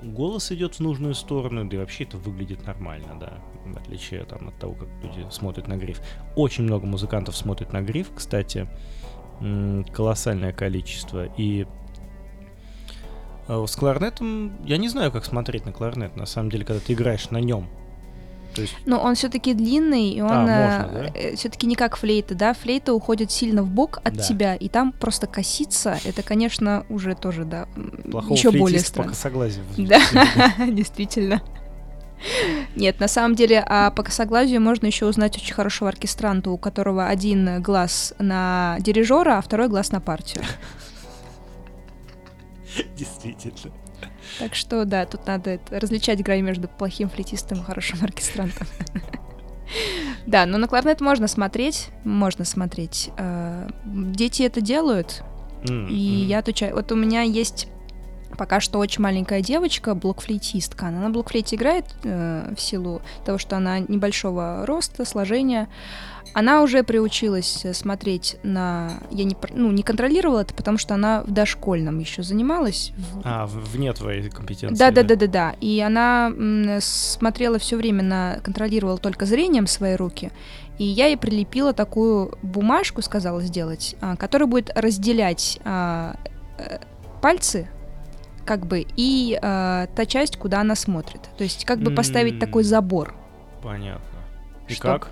[0.02, 3.32] голос идет в нужную сторону, да и вообще это выглядит нормально, да,
[3.64, 6.00] в отличие там, от того, как люди смотрят на гриф.
[6.36, 8.68] Очень много музыкантов смотрят на гриф, кстати,
[9.92, 11.66] колоссальное количество, и
[13.48, 17.30] с кларнетом я не знаю, как смотреть на кларнет, на самом деле, когда ты играешь
[17.30, 17.68] на нем.
[18.54, 18.74] То есть...
[18.86, 21.18] Но он все-таки длинный, и он а, можно, да?
[21.18, 22.54] Э, все-таки не как флейта, да?
[22.54, 24.22] Флейта уходит сильно в бок от да.
[24.22, 27.66] тебя, и там просто коситься, это, конечно, уже тоже, да,
[28.30, 29.10] еще более странно.
[29.10, 29.64] косоглазию.
[29.76, 30.00] Да,
[30.68, 31.42] действительно.
[32.76, 37.08] Нет, на самом деле, а по косоглазию можно еще узнать очень хорошего оркестранта, у которого
[37.08, 40.44] один глаз на дирижера, а второй глаз на партию.
[42.96, 43.72] Действительно.
[44.38, 48.66] Так что, да, тут надо различать грань между плохим флейтистом и хорошим оркестрантом.
[50.26, 53.10] Да, но на кларнет можно смотреть, можно смотреть.
[53.18, 55.22] Э, дети это делают,
[55.68, 56.74] и я отвечаю.
[56.74, 57.68] Вот у меня есть
[58.36, 60.86] пока что очень маленькая девочка, блокфлейтистка.
[60.88, 65.68] Она на блокфлейте играет э, в силу того, что она небольшого роста, сложения.
[66.32, 68.94] Она уже приучилась смотреть на...
[69.10, 72.92] Я не, ну, не контролировала это, потому что она в дошкольном еще занималась.
[73.22, 74.76] А, вне твоей компетенции.
[74.76, 75.54] Да, да, да, да, да.
[75.60, 76.32] И она
[76.80, 78.40] смотрела все время на...
[78.42, 80.32] Контролировала только зрением свои руки.
[80.78, 86.16] И я ей прилепила такую бумажку, сказала сделать, а, которая будет разделять а,
[86.58, 86.78] э,
[87.22, 87.68] пальцы
[88.44, 91.22] как бы и э, та часть, куда она смотрит.
[91.36, 93.14] То есть как бы поставить такой забор.
[93.62, 94.18] Понятно.
[94.68, 95.00] И Чтоб...
[95.00, 95.10] как?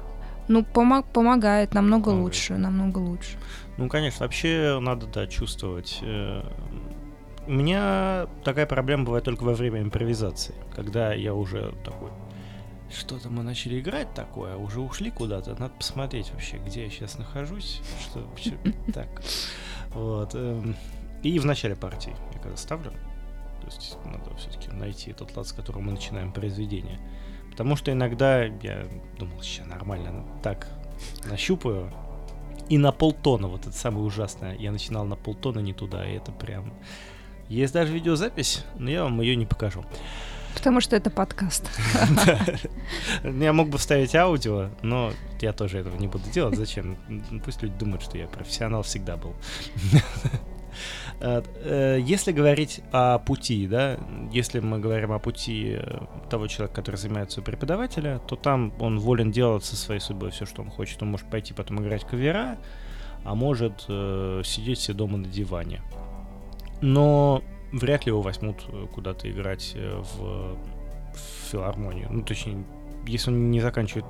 [0.49, 2.25] Ну, помо- помогает, намного помогает.
[2.25, 3.39] лучше, намного лучше.
[3.79, 6.01] Ну, конечно, вообще надо, да, чувствовать.
[6.03, 6.43] Э,
[7.47, 12.11] у меня такая проблема бывает только во время импровизации, когда я уже такой,
[12.91, 17.81] что-то мы начали играть такое, уже ушли куда-то, надо посмотреть вообще, где я сейчас нахожусь,
[18.01, 18.53] что вообще
[18.95, 19.09] так.
[19.95, 20.35] Вот.
[20.35, 20.77] Эм,
[21.23, 22.93] и в начале партии я когда ставлю,
[23.77, 26.99] есть надо все-таки найти тот лад, с которого мы начинаем произведение.
[27.51, 28.87] Потому что иногда я
[29.19, 30.69] думал, сейчас нормально, так
[31.25, 31.93] нащупаю.
[32.69, 36.33] И на полтона, вот это самое ужасное, я начинал на полтона не туда, и это
[36.33, 36.73] прям...
[37.49, 39.85] Есть даже видеозапись, но я вам ее не покажу.
[40.55, 41.69] Потому что это подкаст.
[43.25, 46.57] Я мог бы вставить аудио, но я тоже этого не буду делать.
[46.57, 46.99] Зачем?
[47.45, 49.35] Пусть люди думают, что я профессионал всегда был.
[51.21, 53.99] Э, э, если говорить о пути, да,
[54.33, 58.99] если мы говорим о пути э, того человека, который занимается у преподавателя, то там он
[58.99, 61.03] волен делать со своей судьбой все, что он хочет.
[61.03, 62.59] Он может пойти потом играть кавера,
[63.25, 65.83] а может э, сидеть себе дома на диване.
[66.81, 70.57] Но вряд ли его возьмут куда-то играть в,
[71.15, 72.09] в филармонию.
[72.11, 72.65] Ну, точнее,
[73.07, 74.07] если он не заканчивает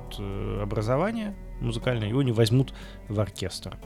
[0.61, 2.73] образование музыкальное, его не возьмут
[3.07, 3.77] в оркестр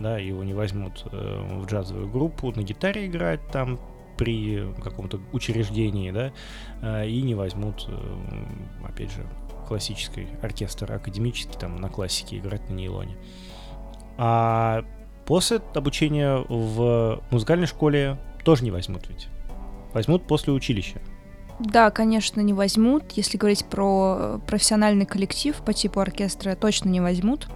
[0.00, 3.78] да, его не возьмут э, в джазовую группу на гитаре играть там
[4.16, 6.32] при каком-то учреждении, да,
[6.82, 9.26] э, и не возьмут, э, опять же,
[9.68, 13.16] классический оркестр академический, там, на классике играть на нейлоне.
[14.16, 14.84] А
[15.26, 19.28] после обучения в музыкальной школе тоже не возьмут ведь.
[19.92, 21.00] Возьмут после училища.
[21.60, 23.12] Да, конечно, не возьмут.
[23.12, 27.48] Если говорить про профессиональный коллектив по типу оркестра, точно не возьмут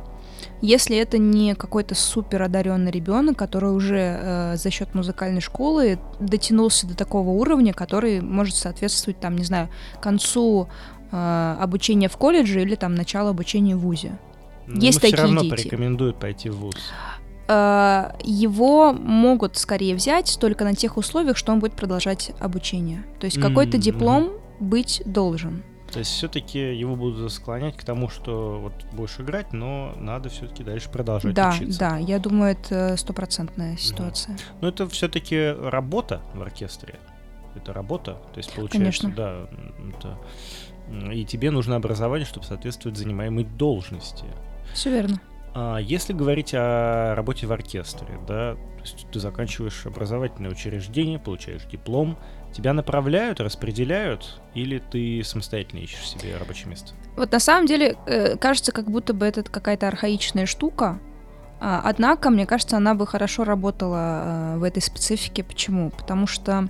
[0.61, 6.87] если это не какой-то супер одаренный ребенок, который уже э, за счет музыкальной школы дотянулся
[6.87, 9.68] до такого уровня, который может соответствовать, там, не знаю,
[10.00, 10.68] концу
[11.12, 14.18] э, обучения в колледже или там начало обучения в ВУЗе.
[14.66, 15.50] Но Есть такие все равно дети.
[15.50, 16.76] порекомендуют пойти в ВУЗ.
[17.48, 23.04] Э, его могут скорее взять только на тех условиях, что он будет продолжать обучение.
[23.20, 23.80] То есть какой-то mm-hmm.
[23.80, 24.30] диплом
[24.61, 25.62] быть должен.
[25.94, 30.64] То есть все-таки его будут склонять к тому, что вот будешь играть, но надо все-таки
[30.64, 31.78] дальше продолжать да, учиться.
[31.78, 34.35] Да, я думаю, это стопроцентная ситуация.
[34.35, 34.57] Mm-hmm.
[34.61, 36.98] Но это все-таки работа в оркестре.
[37.54, 39.14] Это работа, то есть получается, Конечно.
[39.14, 39.48] да,
[39.96, 41.12] это...
[41.12, 44.24] и тебе нужно образование, чтобы соответствовать занимаемой должности.
[44.72, 45.20] Все верно.
[45.54, 51.62] А если говорить о работе в оркестре, да, то есть ты заканчиваешь образовательное учреждение, получаешь
[51.70, 52.18] диплом,
[52.54, 56.92] Тебя направляют, распределяют, или ты самостоятельно ищешь себе рабочее место?
[57.16, 61.00] Вот на самом деле э, кажется, как будто бы это какая-то архаичная штука.
[61.60, 65.42] А, однако, мне кажется, она бы хорошо работала э, в этой специфике.
[65.42, 65.90] Почему?
[65.90, 66.68] Потому что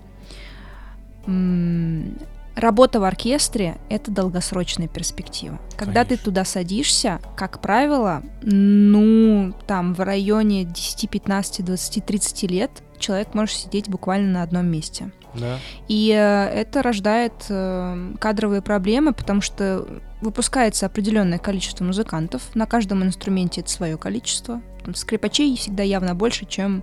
[2.55, 5.59] работа в оркестре— это долгосрочная перспектива.
[5.77, 6.17] Когда Конечно.
[6.17, 13.35] ты туда садишься, как правило, ну, там, в районе 10, 15, 20, 30 лет человек
[13.35, 15.11] может сидеть буквально на одном месте.
[15.35, 15.59] Да.
[15.89, 19.87] И э, это рождает э, кадровые проблемы, потому что
[20.21, 22.55] выпускается определенное количество музыкантов.
[22.55, 24.61] На каждом инструменте это свое количество.
[24.85, 26.83] Там, скрипачей всегда явно больше, чем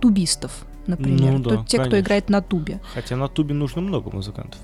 [0.00, 1.32] тубистов, например.
[1.32, 1.84] Ну, да, Тут те, конечно.
[1.84, 2.80] кто играет на тубе.
[2.94, 4.60] Хотя на тубе нужно много музыкантов.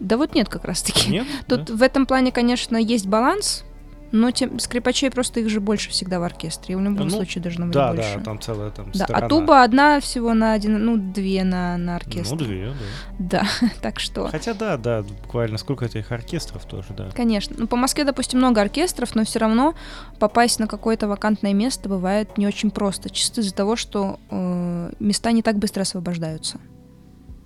[0.00, 1.10] Да вот нет как раз-таки.
[1.10, 1.26] Нет?
[1.46, 1.74] Тут да?
[1.74, 3.64] в этом плане, конечно, есть баланс,
[4.12, 6.74] но тем, скрипачей просто их же больше всегда в оркестре.
[6.74, 8.16] И в любом ну, случае должно быть да, больше.
[8.16, 11.96] Да, там целая там да, А туба одна всего на один, ну, две на, на
[11.96, 12.34] оркестр.
[12.34, 12.72] Ну, две,
[13.18, 13.42] да.
[13.60, 14.28] Да, так что...
[14.28, 17.10] Хотя да, да, буквально сколько этих оркестров тоже, да.
[17.14, 17.56] Конечно.
[17.58, 19.74] Ну, по Москве, допустим, много оркестров, но все равно
[20.18, 23.10] попасть на какое-то вакантное место бывает не очень просто.
[23.10, 26.58] Чисто из-за того, что э, места не так быстро освобождаются.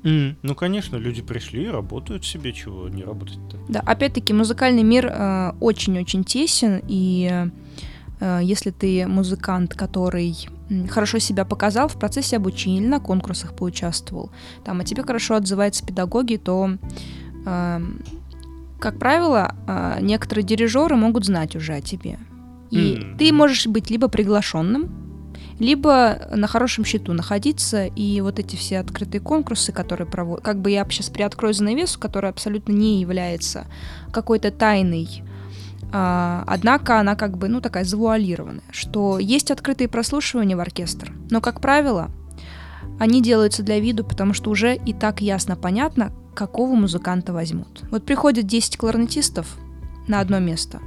[0.04, 3.56] Mm, ну, конечно, люди пришли, работают себе, чего не работать-то.
[3.68, 7.48] Да, опять-таки, музыкальный мир э, очень-очень тесен, и
[8.20, 10.36] э, если ты музыкант, который
[10.90, 14.30] хорошо себя показал в процессе обучения или на конкурсах поучаствовал,
[14.64, 16.76] там, о тебе хорошо отзываются педагоги, то,
[17.46, 17.80] э,
[18.78, 22.18] как правило, э, некоторые дирижеры могут знать уже о тебе.
[22.70, 23.16] И mm.
[23.16, 25.03] ты можешь быть либо приглашенным,
[25.58, 30.70] либо на хорошем счету находиться, и вот эти все открытые конкурсы, которые проводят, как бы
[30.70, 33.66] я сейчас приоткрою занавесу, которая абсолютно не является
[34.12, 35.22] какой-то тайной,
[35.92, 41.40] а, однако она как бы, ну, такая завуалированная, что есть открытые прослушивания в оркестр, но,
[41.40, 42.10] как правило,
[42.98, 47.84] они делаются для виду, потому что уже и так ясно понятно, какого музыканта возьмут.
[47.90, 49.56] Вот приходят 10 кларнетистов
[50.08, 50.80] на одно место,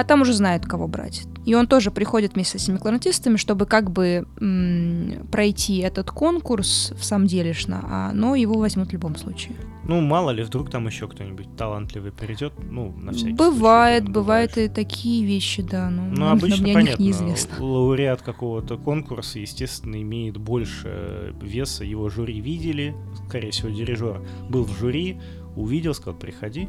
[0.00, 1.22] а там уже знают, кого брать.
[1.44, 6.92] И он тоже приходит вместе с этими кларнетистами, чтобы как бы м- пройти этот конкурс
[6.96, 9.56] в самом делешно, а, но его возьмут в любом случае.
[9.84, 14.12] Ну, мало ли, вдруг там еще кто-нибудь талантливый придет, ну, на всякий бывает, случай.
[14.12, 15.90] Бывает, и такие вещи, да.
[15.90, 17.64] Ну, ну обычно мне понятно, неизвестно.
[17.64, 22.94] лауреат какого-то конкурса, естественно, имеет больше веса, его жюри видели,
[23.28, 25.18] скорее всего, дирижер был в жюри,
[25.56, 26.68] увидел, сказал, приходи,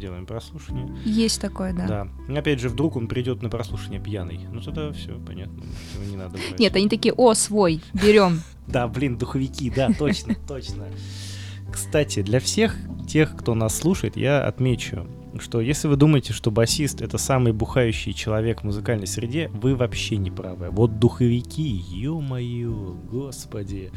[0.00, 0.96] сделаем прослушивание.
[1.04, 2.08] Есть такое, да.
[2.26, 2.38] Да.
[2.38, 4.40] Опять же, вдруг он придет на прослушивание пьяный.
[4.50, 5.62] Ну тогда все, понятно,
[5.94, 6.58] его не надо брать.
[6.58, 8.40] Нет, они такие, о, свой, берем.
[8.66, 10.86] Да, блин, духовики, да, точно, точно.
[11.72, 12.76] Кстати, для всех
[13.08, 15.08] тех, кто нас слушает, я отмечу,
[15.40, 20.16] что если вы думаете, что басист это самый бухающий человек в музыкальной среде, вы вообще
[20.16, 20.68] не правы.
[20.70, 23.90] Вот духовики, ё-моё, господи.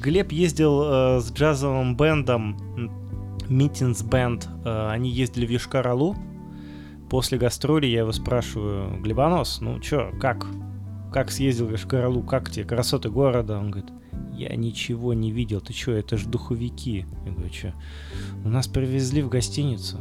[0.00, 3.03] Глеб ездил э, с джазовым бендом
[3.48, 6.16] Митинс Бенд, э, они ездили в Йошкар-Алу.
[7.10, 10.46] После гастроли я его спрашиваю, Глебонос, ну чё, как?
[11.12, 13.58] Как съездил в Йошкар-Алу, как тебе красоты города?
[13.58, 13.92] Он говорит,
[14.32, 17.06] я ничего не видел, ты чё, это ж духовики.
[17.24, 17.72] Я говорю, чё?
[18.44, 19.98] У нас привезли в гостиницу.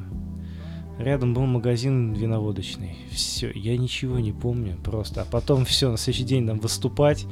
[0.97, 2.97] Рядом был магазин виноводочный.
[3.12, 5.23] Все, я ничего не помню просто.
[5.23, 7.25] А потом все, на следующий день нам выступать.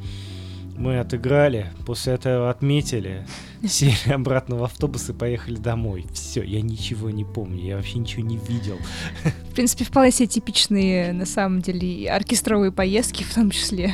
[0.82, 3.28] Мы отыграли, после этого отметили,
[3.68, 6.08] сели обратно в автобус и поехали домой.
[6.12, 8.78] Все, я ничего не помню, я вообще ничего не видел.
[9.52, 13.94] В принципе, вполне себе типичные, на самом деле, оркестровые поездки в том числе.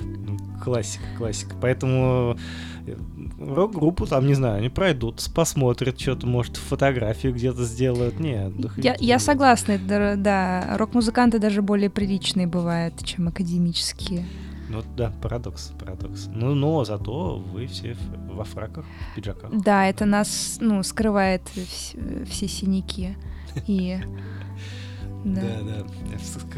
[0.00, 1.54] Ну, классика, классика.
[1.60, 2.36] Поэтому
[2.84, 2.96] э,
[3.38, 8.18] рок-группу там, не знаю, они пройдут, посмотрят что-то, может, фотографию где-то сделают.
[8.18, 10.76] Нет, я, я согласна, да, да.
[10.78, 14.26] Рок-музыканты даже более приличные бывают, чем академические.
[14.72, 16.28] Ну да, парадокс, парадокс.
[16.32, 17.94] Ну, но зато вы все
[18.30, 19.50] во фраках, в пиджаках.
[19.52, 21.42] Да, это нас, ну, скрывает
[22.26, 23.16] все синяки.
[23.66, 24.00] И...
[25.24, 25.86] Да, да,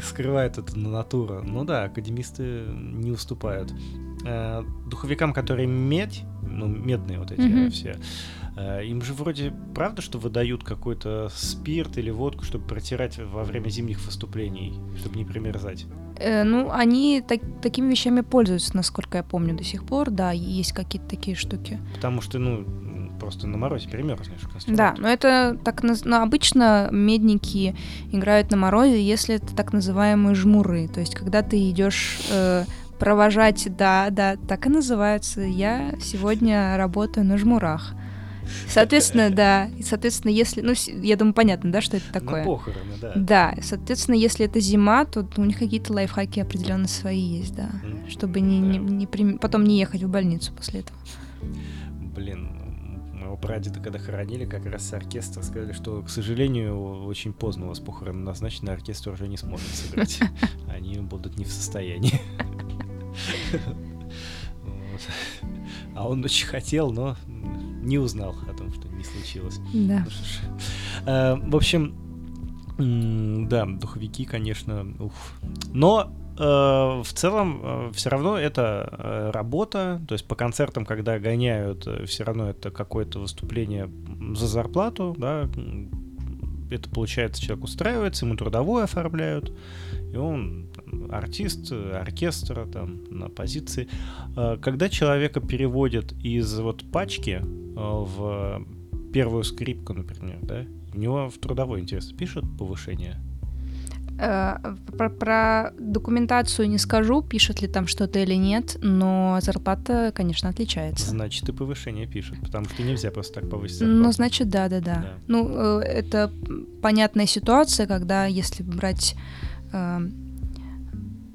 [0.02, 1.42] скрывает это натура.
[1.42, 3.70] Ну да, академисты не уступают.
[4.24, 7.98] Э, духовикам, которые медь, ну, медные вот эти все,
[8.56, 14.04] им же вроде правда, что выдают какой-то спирт или водку, чтобы протирать во время зимних
[14.04, 15.86] выступлений, чтобы не примерзать?
[16.16, 20.10] Э, ну, они так, такими вещами пользуются, насколько я помню, до сих пор.
[20.10, 21.80] Да, есть какие-то такие штуки.
[21.94, 22.64] Потому что, ну,
[23.18, 24.40] просто на морозе перемерзнешь.
[24.66, 27.74] Да, но это так ну, обычно медники
[28.12, 30.88] играют на морозе, если это так называемые жмуры.
[30.88, 32.64] То есть, когда ты идешь э,
[32.98, 35.40] провожать, да, да, так и называются.
[35.40, 37.94] Я сегодня работаю на жмурах.
[38.68, 39.66] Соответственно, да.
[39.78, 40.60] И, соответственно, если...
[40.60, 42.40] Ну, я думаю, понятно, да, что это такое?
[42.40, 43.12] На похороны, да.
[43.14, 43.54] Да.
[43.62, 47.70] Соответственно, если это зима, то у них какие-то лайфхаки определенно свои есть, да.
[47.82, 48.10] Mm.
[48.10, 48.66] Чтобы не, да.
[48.66, 49.36] не, не при...
[49.38, 50.98] потом не ехать в больницу после этого.
[52.14, 52.48] Блин,
[53.12, 57.80] моего прадеда, когда хоронили, как раз оркестр сказали, что, к сожалению, очень поздно у вас
[57.80, 60.20] похороны назначены, оркестр уже не сможет сыграть.
[60.68, 62.20] Они будут не в состоянии.
[65.94, 67.16] А он очень хотел, но
[67.84, 69.60] не узнал о том, что не случилось.
[69.72, 70.04] Да.
[71.04, 71.94] Ну, э, в общем,
[73.48, 75.40] да, духовики, конечно, уф.
[75.72, 81.86] Но э, в целом э, все равно это работа, то есть по концертам, когда гоняют,
[82.06, 83.88] все равно это какое-то выступление
[84.34, 85.48] за зарплату, да,
[86.70, 89.52] это получается, человек устраивается, ему трудовое оформляют,
[90.12, 90.68] и он
[91.10, 93.88] артист, оркестра там на позиции.
[94.36, 97.44] Э, когда человека переводят из вот пачки э,
[97.76, 98.64] в
[99.12, 103.20] первую скрипку, например, да, у него в трудовой интерес пишут повышение?
[104.18, 104.56] Э,
[104.96, 111.10] про, про документацию не скажу, пишут ли там что-то или нет, но зарплата, конечно, отличается.
[111.10, 114.02] Значит, и повышение пишут, потому что нельзя просто так повысить зарплату.
[114.02, 114.94] Ну, значит, да, да, да.
[114.94, 115.08] да.
[115.26, 116.30] Ну, это
[116.80, 119.16] понятная ситуация, когда, если брать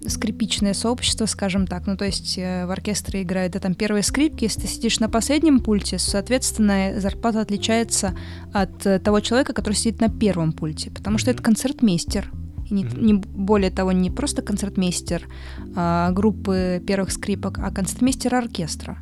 [0.07, 1.85] скрипичное сообщество, скажем так.
[1.87, 4.45] Ну, то есть э, в оркестре играют да, там первые скрипки.
[4.45, 8.15] Если ты сидишь на последнем пульте, соответственно, зарплата отличается
[8.53, 12.31] от э, того человека, который сидит на первом пульте, потому что это концертмейстер.
[12.69, 15.27] И не, не более того, не просто концертмейстер
[15.75, 18.99] а, группы первых скрипок, а концертмейстер оркестра.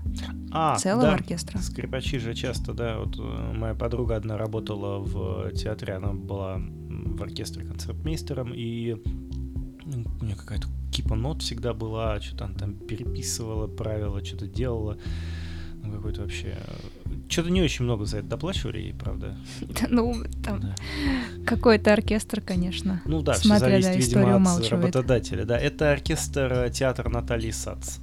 [0.51, 1.13] А, целого да.
[1.15, 1.59] оркестра.
[1.59, 7.21] Скрипачи же часто, да, вот э, моя подруга одна работала в театре, она была в
[7.21, 8.95] оркестре концертмейстером, и
[10.19, 14.97] у меня какая-то кипа нот всегда была, что-то она там переписывала правила, что-то делала.
[15.83, 16.57] Ну, какой-то вообще...
[17.29, 19.37] Что-то не очень много за это доплачивали ей, правда.
[19.89, 20.75] Ну, там Да.
[21.45, 23.01] какой-то оркестр, конечно.
[23.05, 24.71] Ну да, все Смотря, зависит, да, видимо, от умалчивает.
[24.71, 25.45] работодателя.
[25.45, 27.99] Да, это оркестр э, театр Натальи Сац.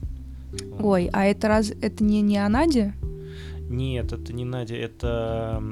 [0.79, 2.95] Ой, а это раз это не, не о Наде?
[3.69, 5.63] Нет, это не Надя, это...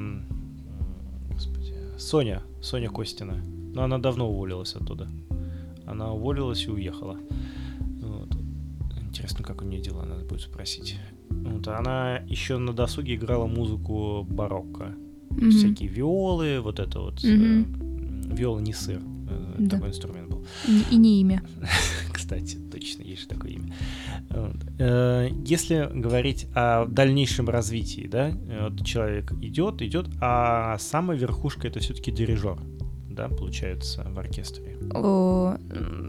[1.30, 3.36] Господи, Соня, Соня Костина.
[3.74, 5.08] Но она давно уволилась оттуда.
[5.86, 7.16] Она уволилась и уехала.
[8.00, 8.30] Вот.
[9.08, 10.96] Интересно, как у нее дела, надо будет спросить.
[11.30, 14.94] Вот, она еще на досуге играла музыку барокко.
[15.30, 15.50] Мгм.
[15.50, 17.24] Всякие виолы, вот это вот.
[17.24, 18.34] э, Мгм.
[18.34, 19.00] виола не сыр.
[19.28, 19.76] э, Да.
[19.76, 20.44] Такой инструмент был.
[20.90, 21.42] И, не имя.
[22.12, 23.74] Кстати, точно, есть же такое имя.
[24.78, 31.68] Э, Если говорить о дальнейшем развитии, да, э, вот человек идет, идет, а самая верхушка
[31.68, 32.58] это все-таки дирижер,
[33.14, 34.76] да, получается, в оркестре.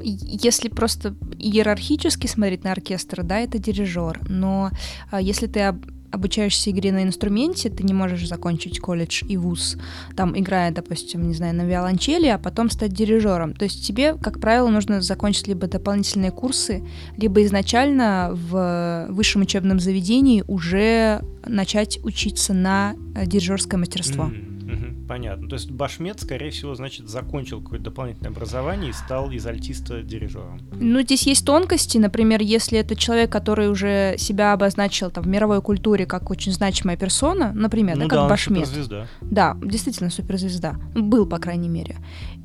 [0.03, 4.19] Если просто иерархически смотреть на оркестр, да, это дирижер.
[4.27, 4.69] Но
[5.11, 9.77] а, если ты об- обучаешься игре на инструменте, ты не можешь закончить колледж и вуз,
[10.15, 13.53] там, играя, допустим, не знаю, на виолончели, а потом стать дирижером.
[13.53, 16.83] То есть тебе, как правило, нужно закончить либо дополнительные курсы,
[17.17, 24.25] либо изначально в высшем учебном заведении уже начать учиться на э, дирижерское мастерство.
[24.25, 25.47] М, мгм, Понятно.
[25.47, 30.59] То есть Башмет, скорее всего, значит, закончил какое-то дополнительное образование и стал из альтиста дирижером.
[30.73, 31.97] Ну, здесь есть тонкости.
[31.97, 36.97] Например, если это человек, который уже себя обозначил там, в мировой культуре как очень значимая
[36.97, 38.65] персона, например, ну да, как да, он Башмет.
[38.67, 39.07] суперзвезда.
[39.21, 40.75] Да, действительно суперзвезда.
[40.95, 41.97] Был, по крайней мере.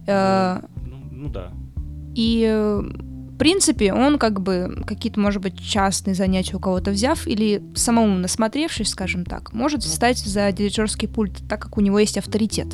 [0.06, 1.52] Э, Ну, ну да.
[2.14, 2.82] И, э,
[3.38, 8.88] принципе, он как бы какие-то, может быть, частные занятия у кого-то взяв или самому насмотревшись,
[8.90, 9.88] скажем так, может Ну.
[9.88, 12.68] встать за дирижерский пульт, так как у него есть авторитет.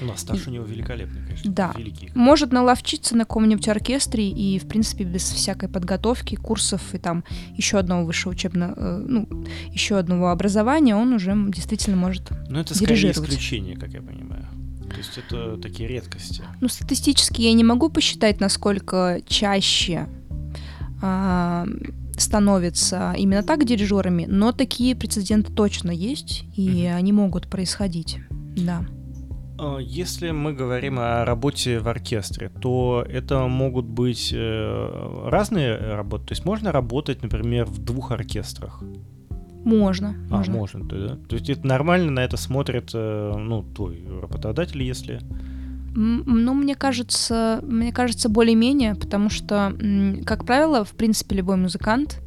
[0.00, 1.52] У нас Сташ у него великолепный, конечно.
[1.52, 1.72] Да.
[1.76, 2.10] Великий.
[2.14, 7.22] может наловчиться на каком-нибудь оркестре и, в принципе, без всякой подготовки, курсов и там
[7.56, 9.28] еще одного высшего учебного, э, ну,
[9.70, 12.30] еще одного образования, он уже действительно может.
[12.48, 14.44] Но это скорее исключение, как я понимаю.
[14.92, 16.42] То есть это такие редкости.
[16.60, 20.06] Ну, статистически я не могу посчитать, насколько чаще
[21.02, 21.66] а,
[22.16, 26.96] становятся именно так дирижерами, но такие прецеденты точно есть, и Мгм.
[26.96, 28.18] они могут происходить.
[28.30, 28.84] Да.
[29.58, 36.26] А, Если мы говорим о работе в оркестре, то это могут быть э, разные работы.
[36.26, 38.82] То есть можно работать, например, в двух оркестрах.
[39.64, 40.14] Можно.
[40.30, 40.54] А, можно.
[40.54, 41.18] можно, то, да?
[41.28, 45.20] То есть это нормально на это смотрит, э, ну, твой работодатель, если...
[45.94, 49.76] Ну, мне кажется, мне кажется, более-менее, потому что,
[50.24, 52.18] как правило, в принципе, любой музыкант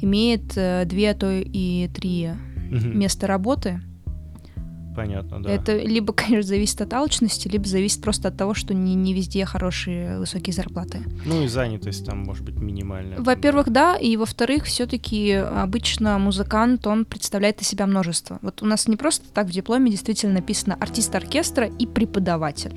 [0.00, 2.30] имеет э, две, а то и три
[2.70, 2.98] Мгм.
[2.98, 3.80] места работы.
[4.98, 5.50] Понятно, да.
[5.50, 9.44] Это либо, конечно, зависит от алчности, либо зависит просто от того, что не, не везде
[9.44, 10.98] хорошие высокие зарплаты.
[11.24, 13.18] Ну и занятость там может быть минимальная.
[13.20, 18.40] Во-первых, да, и во-вторых, все-таки обычно музыкант, он представляет из себя множество.
[18.42, 22.74] Вот у нас не просто так в дипломе действительно написано артист оркестра и преподаватель.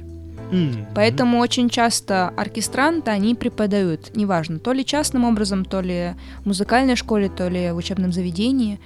[0.52, 6.14] М, Поэтому очень часто оркестранты, они преподают, неважно, то ли частным образом, то ли
[6.44, 8.80] в музыкальной школе, то ли в учебном заведении.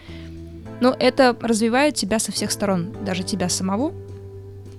[0.82, 3.94] Но это развивает тебя со всех сторон, даже тебя самого.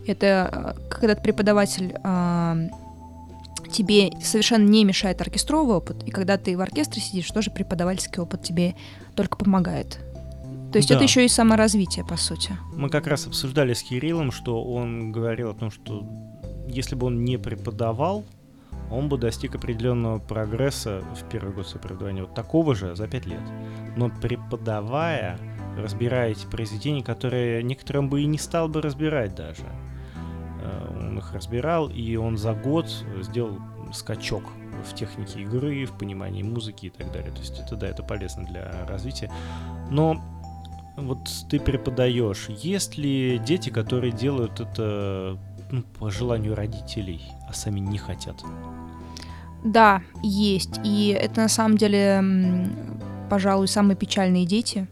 [0.07, 2.57] Это э, когда преподаватель а,
[3.73, 8.43] тебе совершенно не мешает оркестровый опыт, и когда ты в оркестре сидишь, тоже преподавательский опыт
[8.43, 8.75] тебе
[9.15, 9.99] только помогает.
[10.73, 10.97] То есть Да.
[10.97, 12.57] это еще и саморазвитие, по сути.
[12.75, 16.05] Мы как раз обсуждали с Кириллом, что он говорил о том, что
[16.69, 18.25] если бы он не преподавал,
[18.91, 23.27] он бы достиг определенного прогресса в первый год своего преподавания, вот такого же за пять
[23.27, 23.41] лет.
[23.97, 25.39] Но преподавая,
[25.77, 29.65] разбирая эти произведения, которые некоторым бы и не стал бы разбирать даже.
[30.63, 32.89] Э, Он их разбирал, и он за год
[33.21, 33.59] сделал
[33.93, 34.45] скачок
[34.85, 37.31] в технике игры, в понимании музыки и так далее.
[37.31, 39.31] То есть это да, это полезно для развития.
[39.91, 40.23] Но
[40.97, 41.19] вот
[41.49, 45.39] ты преподаешь, есть ли дети, которые делают это
[45.71, 48.43] ну, по желанию родителей, а сами не хотят?
[49.65, 50.81] Да, есть.
[50.85, 52.23] И это на самом деле,
[53.29, 54.87] пожалуй, самые печальные дети,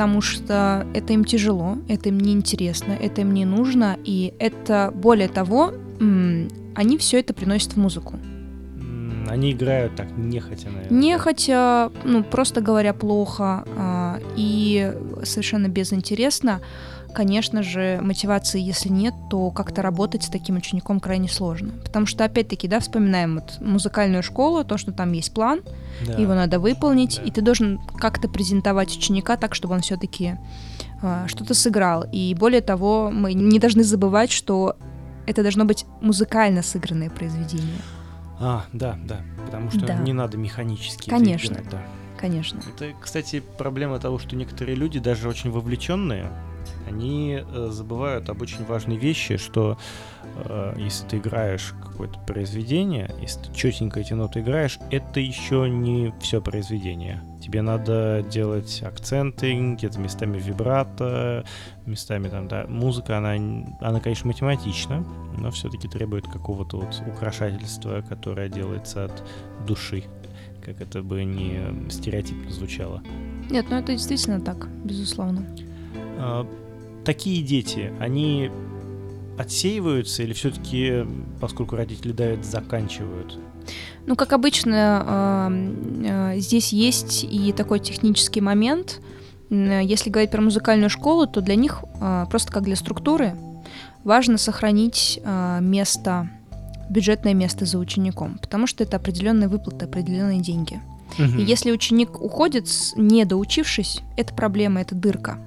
[0.00, 5.28] потому что это им тяжело, это им неинтересно, это им не нужно, и это, более
[5.28, 5.74] того,
[6.74, 8.14] они все это приносят в музыку.
[9.28, 10.98] Они играют так нехотя, наверное.
[10.98, 14.90] Нехотя, ну, просто говоря плохо а, и
[15.22, 16.62] совершенно безинтересно,
[17.10, 21.72] конечно же, мотивации, если нет, то как-то работать с таким учеником крайне сложно.
[21.84, 25.60] Потому что, опять-таки, да, вспоминаем вот музыкальную школу, то, что там есть план,
[26.06, 26.14] Да.
[26.14, 27.22] его надо выполнить, Да.
[27.24, 30.36] и ты должен как-то презентовать ученика так, чтобы он все-таки
[31.28, 32.04] что-то сыграл.
[32.12, 34.76] И более того, мы не должны забывать, что
[35.26, 37.78] это должно быть музыкально сыгранное произведение.
[38.38, 39.94] А, да, да, потому что Да.
[39.94, 41.52] не надо механически это Конечно.
[41.54, 41.78] играть, да.
[42.18, 42.60] Конечно.
[42.76, 46.28] Это, кстати, проблема того, что некоторые люди, даже очень вовлеченные,
[46.90, 49.78] они э, забывают об очень важной вещи, что
[50.36, 56.12] э, если ты играешь какое-то произведение, если ты четенько эти ноты играешь, это еще не
[56.20, 57.22] все произведение.
[57.40, 61.44] Тебе надо делать акценты, где-то местами вибрато,
[61.86, 62.66] местами там, да.
[62.68, 63.32] Музыка, она,
[63.80, 65.04] она конечно, математична,
[65.38, 69.22] но все-таки требует какого-то вот украшательства, которое делается от
[69.66, 70.04] души
[70.62, 73.02] как это бы не стереотипно звучало.
[73.48, 75.46] Нет, ну это действительно так, безусловно.
[77.10, 78.52] Такие дети, они
[79.36, 81.04] отсеиваются или все-таки,
[81.40, 83.36] поскольку родители давят, заканчивают?
[84.06, 89.00] Ну, как обычно, эм, э, здесь есть и такой технический момент.
[89.50, 93.34] М, Если говорить про музыкальную школу, то для них, э, просто как для структуры,
[94.04, 96.30] важно сохранить э, место,
[96.90, 100.80] бюджетное место за учеником, потому что это определенные выплаты, определенные деньги.
[101.18, 105.38] И если ученик уходит, не доучившись, это проблема, это дырка.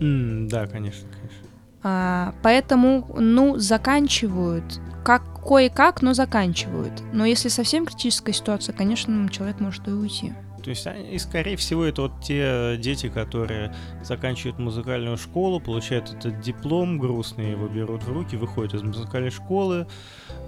[0.00, 1.48] М, Да, конечно, конечно.
[1.82, 4.80] А, поэтому, ну, заканчивают.
[5.04, 6.92] Как кое-как, но заканчивают.
[7.12, 10.32] Но если совсем критическая ситуация, конечно, человек может и уйти.
[10.66, 16.12] То есть, они- и скорее всего, это вот те дети, которые заканчивают музыкальную школу, получают
[16.12, 19.86] этот диплом грустный, его берут в руки, выходят из музыкальной школы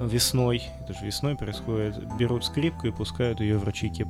[0.01, 4.09] весной, это же весной происходит, берут скрипку и пускают ее в ручейки.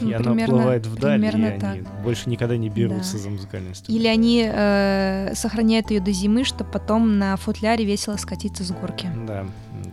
[0.00, 2.02] Ну, И она примерно- уплывает вдаль, и они так.
[2.02, 3.18] больше никогда не берутся Да.
[3.18, 4.00] за музыкальный инструмент.
[4.00, 9.06] Или они э, сохраняют ее до зимы, чтобы потом на футляре весело скатиться с горки.
[9.26, 9.44] Да,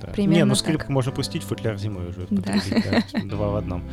[0.01, 0.07] да.
[0.13, 0.59] Примерно Не, ну так.
[0.59, 2.27] скрипку можно пустить, футляр зимой уже.
[2.29, 2.53] Да.
[3.13, 3.83] да, Два в одном.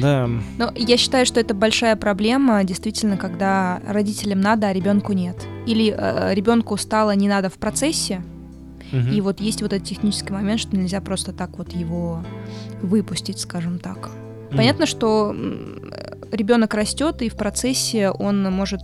[0.00, 0.28] Да,
[0.58, 5.36] Но я считаю, что это большая проблема, действительно, когда родителям надо, а ребенку нет.
[5.66, 5.86] Или
[6.34, 8.22] ребенку стало не надо в процессе,
[8.92, 9.10] мгм.
[9.10, 12.22] и вот есть вот этот технический момент, что нельзя просто так вот его
[12.82, 14.10] выпустить, скажем так.
[14.50, 14.56] М.
[14.56, 15.34] Понятно, что
[16.32, 18.82] ребенок растет, и в процессе он может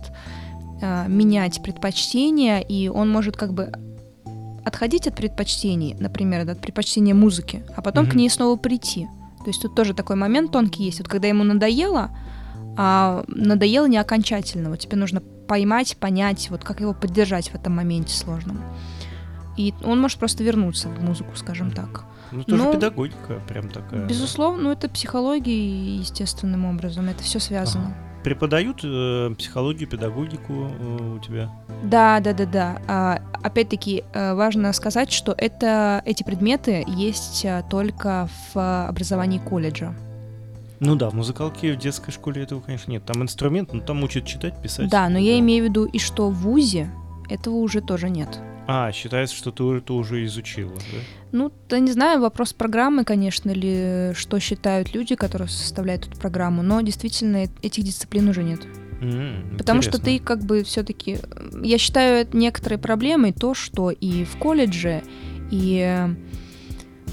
[0.81, 3.71] э, менять предпочтения, и он может как бы
[4.63, 8.11] отходить от предпочтений, например, от предпочтения музыки, а потом Мгм.
[8.11, 9.07] к ней снова прийти.
[9.47, 10.99] То есть тут тоже такой момент тонкий есть.
[10.99, 12.11] Вот когда ему надоело,
[12.75, 17.73] а надоело не окончательно, вот тебе нужно поймать, понять, вот как его поддержать в этом
[17.73, 18.59] моменте сложном.
[19.55, 22.03] И он может просто вернуться в музыку, скажем так.
[22.33, 24.05] Ну, тоже Ну, педагогика прям такая.
[24.05, 27.95] Безусловно, ну это психология естественным образом, это все связано.
[28.27, 31.49] Преподают э, психологию, педагогику э, у тебя?
[31.81, 32.81] Да, да, да, да.
[32.85, 39.95] А, опять-таки э, важно сказать, что это эти предметы есть а, только в образовании колледжа.
[40.81, 43.05] Ну да, в музыкалке в детской школе этого, конечно, нет.
[43.05, 44.89] Там инструмент, но там учат читать, писать.
[44.89, 46.91] Да, но я имею в виду и что в ВУЗе
[47.29, 48.41] этого уже тоже нет.
[48.67, 50.97] А, считается, что ты это уже изучила, да?
[51.31, 56.61] Ну, да не знаю, вопрос программы, конечно, или что считают люди, которые составляют эту программу,
[56.63, 58.61] но действительно э- этих дисциплин уже нет.
[59.01, 60.19] М, Потому что интересно.
[60.19, 61.19] ты как бы все-таки...
[61.63, 65.03] Я считаю некоторой проблемой то, что и в колледже,
[65.51, 66.07] и э,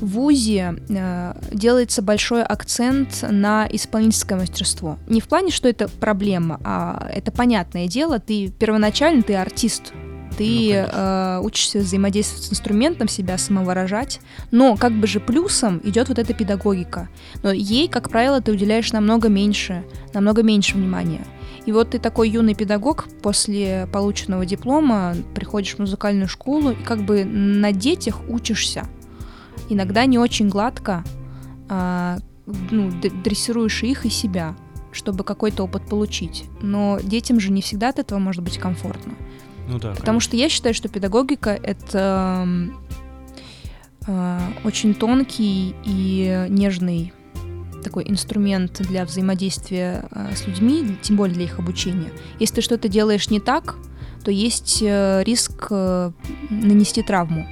[0.00, 4.98] в ВУЗе э, делается большой акцент на исполнительское мастерство.
[5.08, 8.18] Не в плане, что это проблема, а это понятное дело.
[8.18, 9.92] Ты первоначально ты артист.
[10.34, 11.38] Ну, Ты конечно.
[11.40, 14.20] э, учишься взаимодействовать с инструментом, себя самовыражать,
[14.50, 17.08] но как бы же плюсом идет вот эта педагогика.
[17.42, 21.24] Но ей, как правило, ты уделяешь намного меньше, намного меньше внимания.
[21.66, 27.04] И вот ты такой юный педагог, после полученного диплома приходишь в музыкальную школу и как
[27.04, 28.86] бы на детях учишься.
[29.70, 31.04] Иногда не очень гладко,
[31.68, 32.18] а,
[32.70, 32.90] ну,
[33.24, 34.56] дрессируешь их и себя,
[34.92, 36.44] чтобы какой-то опыт получить.
[36.60, 39.14] Но детям же не всегда от этого может быть комфортно.
[39.68, 42.80] Ну да, Потому что я считаю, что педагогика это м,
[44.06, 47.12] э, очень тонкий и нежный
[47.82, 52.10] такой инструмент для взаимодействия э, с людьми, тем более для их обучения.
[52.40, 53.76] Если ты что-то делаешь не так,
[54.24, 56.10] то есть э, риск э,
[56.50, 57.46] нанести травму.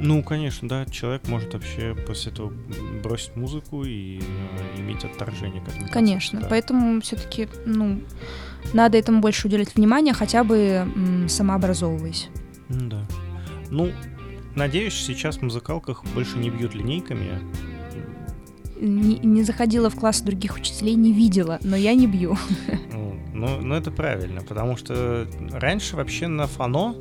[0.00, 2.52] Ну, конечно, да, человек может вообще после этого
[3.02, 5.88] бросить музыку и э, иметь отторжение к этому.
[5.88, 6.40] Конечно.
[6.40, 6.46] да.
[6.48, 8.00] Поэтому все-таки, ну,
[8.72, 10.56] надо этому больше уделять внимание, хотя бы
[10.94, 12.28] м, самообразовываясь.
[12.68, 13.06] Да.
[13.70, 13.90] Ну,
[14.54, 17.40] надеюсь, сейчас в музыкалках больше не бьют линейками.
[18.80, 22.36] Не, не заходила в класс других учителей, не видела, но я не бью.
[22.92, 26.94] Ну, Ну, ну, это правильно, потому что раньше вообще на фано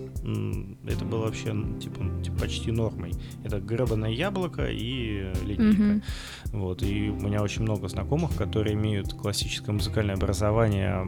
[0.85, 3.13] это было вообще типа, типа почти нормой.
[3.43, 5.63] Это гребаное яблоко и линейка.
[5.63, 6.03] Мгм.
[6.45, 11.05] Вот, и у меня очень много знакомых, которые имеют классическое музыкальное образование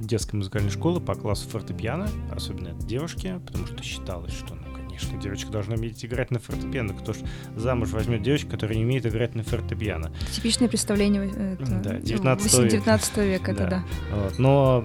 [0.00, 5.20] детской музыкальной школы по классу фортепиано, особенно это девушки, потому что считалось, что, ну, конечно,
[5.20, 6.94] девочка должна уметь играть на фортепиано.
[6.94, 7.18] Кто ж
[7.54, 10.10] замуж возьмет девочку, которая не умеет играть на фортепиано?
[10.32, 12.70] Типичное представление э, это, Да, 19 века.
[12.70, 13.84] 19 века, это да.
[14.12, 14.38] Вот.
[14.38, 14.84] Но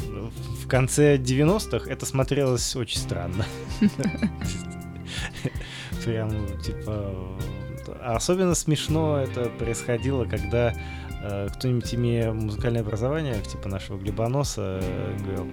[0.00, 3.44] в конце 90-х это смотрелось очень странно.
[6.04, 6.30] Прям,
[6.60, 7.14] типа...
[8.02, 10.74] Особенно смешно это происходило, когда
[11.22, 15.50] э, кто-нибудь, имея музыкальное образование, типа нашего Глебоноса, э, говорил,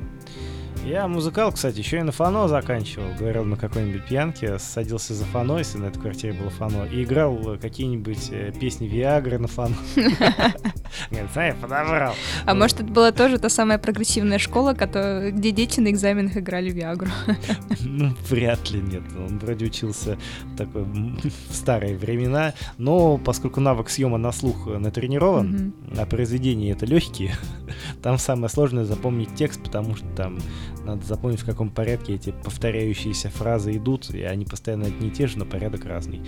[0.87, 3.07] я музыкал, кстати, еще и на фано заканчивал.
[3.19, 7.57] Говорил на какой-нибудь пьянке, садился за фано, если на этой квартире было фано, и играл
[7.61, 9.75] какие-нибудь э, песни Виагры на фано.
[11.11, 12.15] Говорит, я подобрал.
[12.45, 17.09] А может, это была тоже та самая прогрессивная школа, где дети на экзаменах играли Виагру?
[17.79, 19.03] Ну, вряд ли нет.
[19.17, 20.17] Он вроде учился
[20.57, 27.33] такой в старые времена, но поскольку навык съема на слух натренирован, а произведения это легкие,
[28.03, 30.37] там самое сложное запомнить текст, потому что там
[30.83, 35.27] надо запомнить, в каком порядке эти повторяющиеся фразы идут, и они постоянно одни и те
[35.27, 36.21] же, но порядок разный.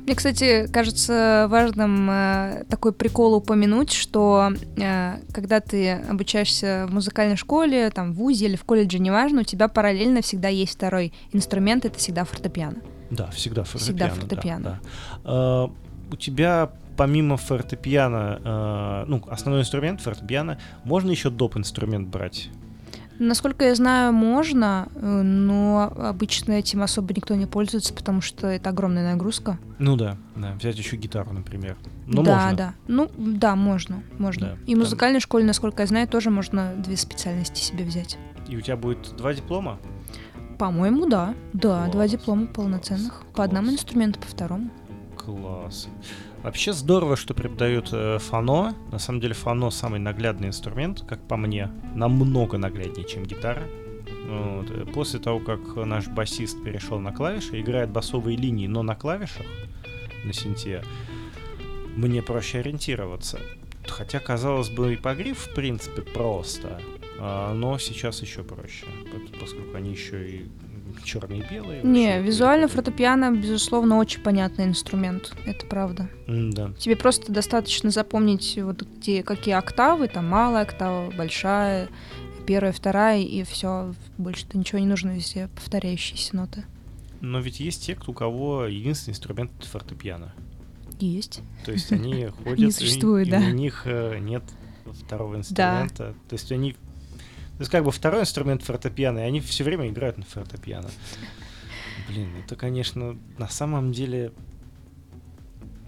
[0.00, 7.36] Мне, кстати, кажется важным э, такой прикол упомянуть, что э, когда ты обучаешься в музыкальной
[7.36, 11.84] школе, там, в ВУЗе или в колледже, неважно, у тебя параллельно всегда есть второй инструмент,
[11.84, 12.78] это всегда фортепиано.
[13.10, 14.10] Да, всегда фортепиано.
[14.10, 14.64] Всегда фортепиано.
[14.64, 14.80] Да, да.
[15.24, 15.70] А,
[16.10, 21.56] у тебя помимо фортепиано, э, ну, основной инструмент фортепиано, можно еще доп.
[21.56, 22.50] инструмент брать?
[23.18, 28.70] Насколько я знаю, можно, э, но обычно этим особо никто не пользуется, потому что это
[28.70, 29.58] огромная нагрузка.
[29.78, 30.54] Ну да, да.
[30.54, 31.76] Взять еще гитару, например.
[32.06, 32.56] Но да, можно.
[32.56, 32.74] да.
[32.86, 34.48] Ну да, можно, можно.
[34.48, 38.18] Да, И в музыкальной школе, насколько я знаю, тоже можно две специальности себе взять.
[38.48, 39.78] И у тебя будет два диплома?
[40.58, 41.34] По-моему, да.
[41.52, 41.90] Да, Класс.
[41.92, 43.12] два диплома полноценных.
[43.12, 43.34] Класс.
[43.34, 44.70] По одному инструменту, по второму.
[45.16, 45.88] Класс.
[46.42, 48.74] Вообще здорово, что преподают э, фано.
[48.92, 51.70] На самом деле фано самый наглядный инструмент, как по мне.
[51.94, 53.64] Намного нагляднее, чем гитара.
[54.28, 54.70] Вот.
[54.70, 59.46] Э, после того, как наш басист перешел на клавиши, играет басовые линии, но на клавишах,
[60.24, 60.84] на синте,
[61.96, 63.40] мне проще ориентироваться.
[63.86, 66.80] Хотя, казалось бы, и по гриф, в принципе, просто.
[67.18, 68.86] А, но сейчас еще проще,
[69.40, 70.48] поскольку они еще и
[71.08, 71.82] черные и белые.
[71.82, 75.32] Не, визуально фортепиано, безусловно, очень понятный инструмент.
[75.46, 76.08] Это правда.
[76.26, 76.72] Mm, да.
[76.78, 81.88] Тебе просто достаточно запомнить, вот где какие октавы, там малая октава, большая,
[82.46, 83.94] первая, вторая, и все.
[84.18, 86.64] Больше-то ничего не нужно, везде повторяющиеся ноты.
[87.20, 90.34] Но ведь есть те, у кого единственный инструмент это фортепиано.
[91.00, 91.40] Есть.
[91.64, 93.40] То есть они ходят, не существует, и, да.
[93.40, 94.42] и у них э, нет
[95.04, 96.14] второго инструмента.
[96.14, 96.14] Да.
[96.28, 96.76] То есть они
[97.58, 100.88] то есть как бы второй инструмент фортепиано, и они все время играют на фортепиано.
[102.08, 104.32] Блин, это, конечно, на самом деле...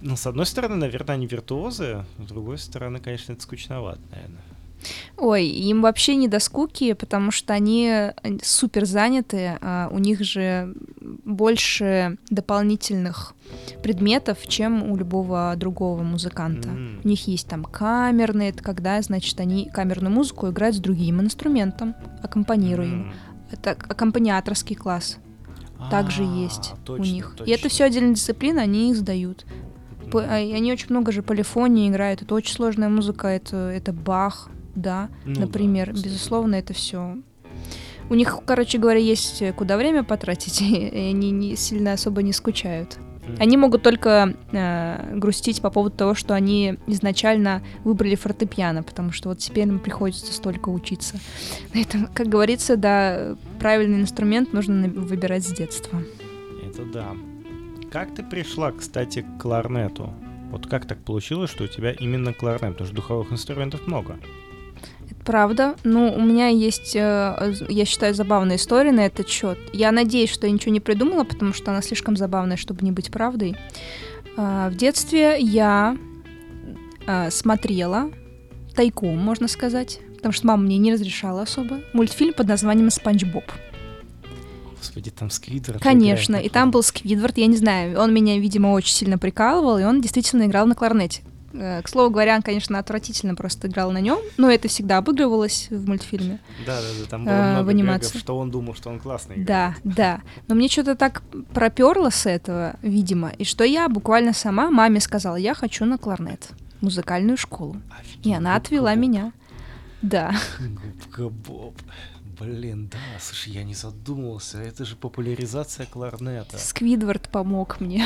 [0.01, 4.41] Ну, с одной стороны, наверное, они виртуозы, с другой стороны, конечно, это скучновато, наверное.
[5.17, 10.21] Ой, им вообще не до скуки, потому что они э, супер заняты, а у них
[10.21, 10.73] же
[11.23, 13.33] больше дополнительных
[13.83, 16.69] предметов, чем у любого другого музыканта.
[16.69, 17.01] Mm.
[17.03, 21.95] У них есть там камерные, это когда, значит, они камерную музыку играют с другим инструментом,
[22.23, 23.11] аккомпанируем.
[23.11, 23.13] Mm.
[23.51, 25.17] Это аккомпаниаторский класс.
[25.89, 27.33] Также а, есть точно, у них.
[27.37, 27.49] Точно.
[27.49, 29.45] И это все отдельная дисциплина, они их сдают.
[30.11, 30.55] Mm.
[30.55, 32.21] Они очень много же полифонии играют.
[32.21, 33.27] Это очень сложная музыка.
[33.27, 37.17] Это, это Бах, да, ну, например, да, безусловно, это все.
[38.09, 42.97] У них, короче говоря, есть куда время потратить, и они не сильно особо не скучают.
[43.39, 49.29] Они могут только э, грустить по поводу того, что они изначально выбрали фортепиано, потому что
[49.29, 51.19] вот теперь им приходится столько учиться.
[51.73, 56.01] Это, как говорится, да, правильный инструмент нужно выбирать с детства.
[56.67, 57.13] Это да.
[57.91, 60.13] Как ты пришла, кстати, к кларнету?
[60.51, 62.73] Вот как так получилось, что у тебя именно кларнет?
[62.73, 64.17] Потому что духовых инструментов много.
[65.25, 65.75] Правда.
[65.83, 69.57] Ну, у меня есть, э, я считаю, забавная история на этот счет.
[69.73, 73.11] Я надеюсь, что я ничего не придумала, потому что она слишком забавная, чтобы не быть
[73.11, 73.55] правдой.
[74.37, 75.97] А, в детстве я
[77.05, 78.11] а, смотрела
[78.75, 83.43] тайком, можно сказать, потому что мама мне не разрешала особо, мультфильм под названием «Спанч Боб».
[84.77, 85.83] Господи, там Сквидвард.
[85.83, 89.83] Конечно, и там был Сквидвард, я не знаю, он меня, видимо, очень сильно прикалывал, и
[89.83, 91.21] он действительно играл на кларнете.
[91.53, 95.67] Э, к слову говоря, он, конечно, отвратительно просто играл на нем, но это всегда обыгрывалось
[95.69, 96.39] в мультфильме.
[96.65, 98.09] Да, да, да, там было а, много в анимации.
[98.09, 99.75] Гэгов, что он думал, что он классный играет.
[99.83, 100.21] Да, да.
[100.47, 101.21] Но мне что-то так
[101.53, 106.49] проперло с этого, видимо, и что я буквально сама маме сказала, я хочу на кларнет,
[106.81, 107.77] музыкальную школу.
[107.99, 109.33] Офигеть, и она отвела меня.
[110.01, 110.33] Да.
[110.59, 111.75] Губка Боб.
[112.41, 116.57] Блин, да, слушай, я не задумывался, это же популяризация кларнета.
[116.57, 118.03] Сквидвард помог мне.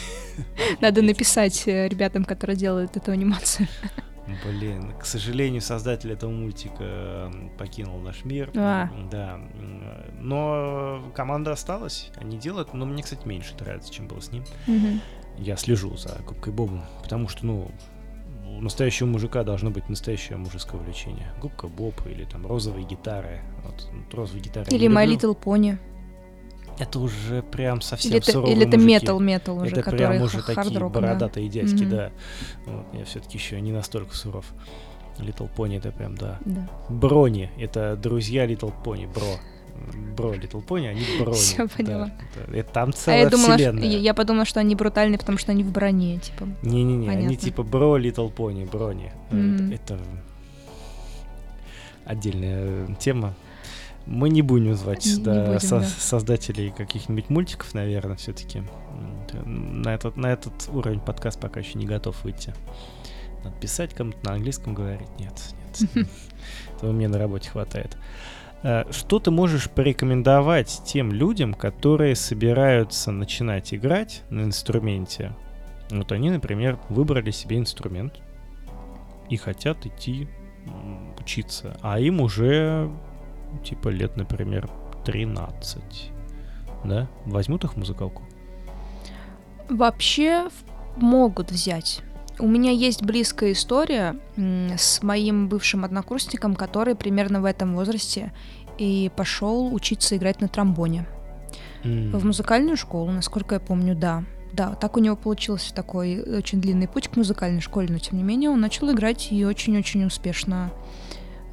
[0.80, 3.66] Надо написать э, ребятам, которые делают эту анимацию.
[4.44, 8.50] Блин, к сожалению, создатель этого мультика покинул наш мир.
[8.54, 8.90] А.
[9.10, 9.40] Да.
[10.20, 14.44] Но команда осталась, они делают, но мне, кстати, меньше нравится, чем было с ним.
[14.66, 15.00] Мгм.
[15.38, 17.70] Я слежу за Губкой Бобом, потому что, ну,
[18.58, 21.32] у настоящего мужика должно быть настоящее мужеское увлечение.
[21.40, 23.40] Губка Боб или там розовые гитары.
[23.64, 25.30] Вот, ну, розовые гитары Или My люблю.
[25.32, 25.78] Little Pony.
[26.78, 28.92] Это уже прям совсем Или это, суровые или это мужики.
[28.94, 31.00] метал метал уже, Это прям уже такие хард-рок, да.
[31.00, 31.90] бородатые дядьки, Мгм.
[31.90, 32.12] да.
[32.66, 34.46] Вот, я все-таки еще не настолько суров.
[35.18, 36.38] Little Pony это прям, да.
[36.44, 36.68] Да.
[36.88, 39.26] Брони, это друзья Little Pony, бро.
[40.16, 41.38] Бро Little Pony, они брони.
[41.56, 41.66] Да.
[41.68, 42.10] поняла.
[42.46, 43.84] Это, это там А целая я думала, что, вселенная.
[43.88, 46.48] я, я подумала, что они брутальные, потому что они в броне, типа.
[46.62, 49.12] Не-не-не, они типа бро Little Pony, брони.
[49.30, 49.72] Мгм.
[49.72, 49.98] Это, это
[52.04, 53.34] отдельная тема.
[54.06, 55.86] Мы не будем звать Не будем, со- да.
[55.86, 58.62] создателей каких-нибудь мультиков, наверное, все-таки.
[59.44, 62.54] На этот, на этот уровень подкаст пока еще не готов выйти.
[63.44, 65.08] Надо писать кому-то на английском говорить.
[65.18, 65.34] Нет,
[65.94, 66.08] нет.
[66.78, 67.98] Этого мне на работе хватает.
[68.62, 75.32] Что ты можешь порекомендовать тем людям, которые собираются начинать играть на инструменте?
[75.90, 78.20] Вот они, например, выбрали себе инструмент
[79.30, 80.28] и хотят идти
[81.18, 82.90] учиться, а им уже
[83.64, 84.68] типа лет, например,
[85.04, 86.10] 13.
[86.84, 87.08] Да?
[87.24, 88.22] Возьмут их музыкалку?
[89.68, 90.48] Вообще
[90.96, 92.02] могут взять.
[92.40, 98.32] У меня есть близкая история с моим бывшим однокурсником, который примерно в этом возрасте
[98.78, 101.06] и пошел учиться играть на тромбоне.
[101.84, 104.24] В музыкальную школу, насколько я помню, да.
[104.52, 108.24] Да, так у него получился такой очень длинный путь к музыкальной школе, но тем не
[108.24, 110.70] менее он начал играть и очень-очень успешно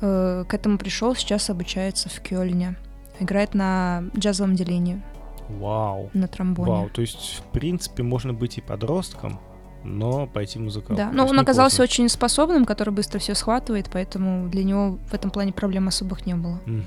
[0.01, 2.77] э, к этому пришел, сейчас обучается в Кёльне.
[3.19, 5.01] Играет на джазовом делении,
[5.49, 6.09] Вау.
[6.13, 6.71] на тромбоне.
[6.71, 9.39] Вау, то есть, в принципе, можно быть и подростком,
[9.86, 10.95] но пойти в музыкалку.
[10.95, 11.83] Да, но он оказался поздно.
[11.83, 16.36] очень способным, который быстро все схватывает, поэтому для него в этом плане проблем особых не
[16.36, 16.59] было.
[16.65, 16.86] Мгм.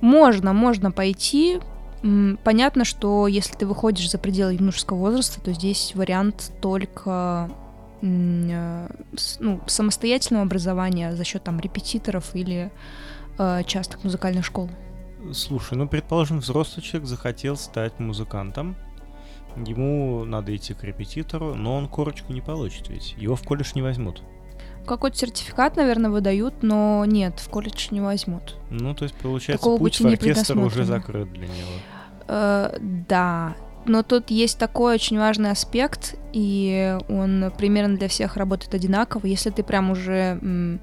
[0.00, 1.60] Можно, можно пойти.
[2.44, 7.50] Понятно, что если ты выходишь за пределы юношеского возраста, то здесь вариант только
[8.00, 8.88] э,
[9.38, 12.70] ну, самостоятельного образования за счет там репетиторов или
[13.38, 14.70] э, частных музыкальных школ.
[15.32, 18.76] Слушай, ну, предположим, взрослый человек захотел стать музыкантом,
[19.56, 23.82] ему надо идти к репетитору, но он корочку не получит ведь, его в колледж не
[23.82, 24.22] возьмут.
[24.86, 28.56] Какой-то сертификат, наверное, выдают, но нет, в колледж не возьмут.
[28.70, 31.72] Ну, то есть, получается, Такого путь в оркестр уже закрыт для него.
[32.28, 38.74] Э, да, но тут есть такой очень важный аспект, и он примерно для всех работает
[38.74, 39.26] одинаково.
[39.26, 40.78] Если ты прям уже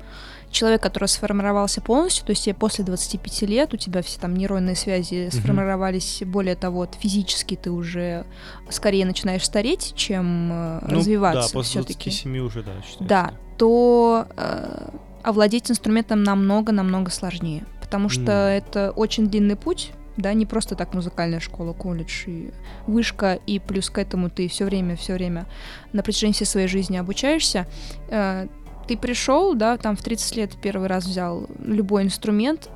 [0.58, 5.30] человек, который сформировался полностью, то есть после 25 лет у тебя все там нейронные связи
[5.32, 8.26] сформировались, более того, вот физически ты уже
[8.70, 12.10] скорее начинаешь стареть, чем э, Ну, развиваться Да, после все-таки.
[12.10, 13.04] 27 уже, да, считается.
[13.08, 14.90] Да, то э,
[15.24, 18.58] овладеть инструментом намного-намного сложнее, потому что М.
[18.58, 22.52] это очень длинный путь, да, не просто так музыкальная школа, колледж и
[22.88, 25.46] вышка, и плюс к этому ты все время, все время
[25.94, 27.68] на протяжении всей своей жизни обучаешься.
[28.10, 28.48] Э,
[28.88, 32.70] ты пришел, да, там в 30 лет первый раз взял любой инструмент,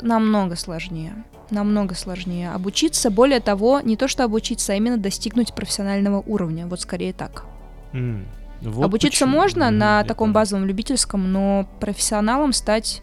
[0.00, 1.24] намного сложнее.
[1.50, 3.10] Намного сложнее обучиться.
[3.10, 6.66] Более того, не то что обучиться, а именно достигнуть профессионального уровня.
[6.66, 7.44] Вот скорее так.
[7.92, 8.26] М,
[8.62, 9.40] вот Обучиться почему.
[9.40, 10.34] можно Мгм, на таком понял.
[10.34, 13.02] базовом любительском, но профессионалом стать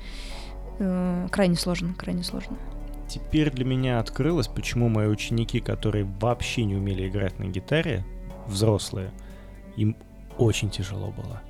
[0.79, 2.57] э, крайне сложно, крайне сложно.
[3.07, 8.03] Теперь для меня открылось, почему мои ученики, которые вообще не умели играть на гитаре,
[8.47, 9.11] взрослые,
[9.75, 9.95] им
[10.37, 11.41] очень тяжело было.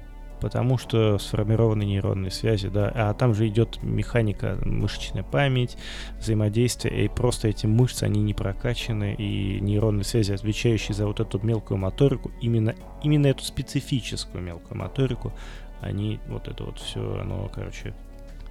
[0.41, 5.77] Потому что сформированы нейронные связи, да, а там же идет механика, мышечная память,
[6.19, 11.39] взаимодействие, и просто эти мышцы, они не прокачаны, и нейронные связи, отвечающие за вот эту
[11.39, 12.73] мелкую моторику, именно,
[13.03, 15.31] именно эту специфическую мелкую моторику,
[15.79, 17.93] они, вот это вот все, оно, короче,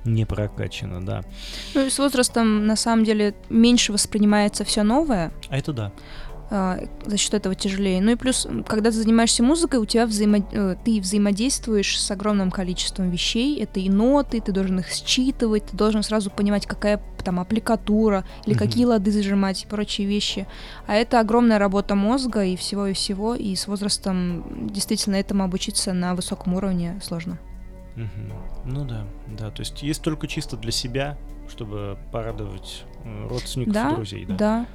[0.04, 1.22] не прокачано, да.
[1.74, 5.92] Ну и с возрастом, на самом деле, меньше воспринимается все новое, А это да.
[6.50, 8.00] А, за счет этого тяжелее.
[8.00, 10.38] Ну и плюс, когда ты занимаешься музыкой, у тебя взаимо...
[10.50, 13.60] э, ты взаимодействуешь с огромным количеством вещей.
[13.62, 18.54] Это и ноты, ты должен их считывать, ты должен сразу понимать, какая там аппликатура, или
[18.54, 18.64] Мгм.
[18.64, 20.46] какие лады зажимать и прочие вещи.
[20.86, 25.92] А это огромная работа мозга и всего и всего, и с возрастом действительно этому обучиться
[25.92, 27.38] на высоком уровне сложно.
[27.96, 28.32] Мгм.
[28.64, 29.06] Ну да,
[29.38, 29.50] да.
[29.50, 34.34] То есть есть только чисто для себя, чтобы порадовать э, родственников и Да, друзей, да.
[34.34, 34.66] Да.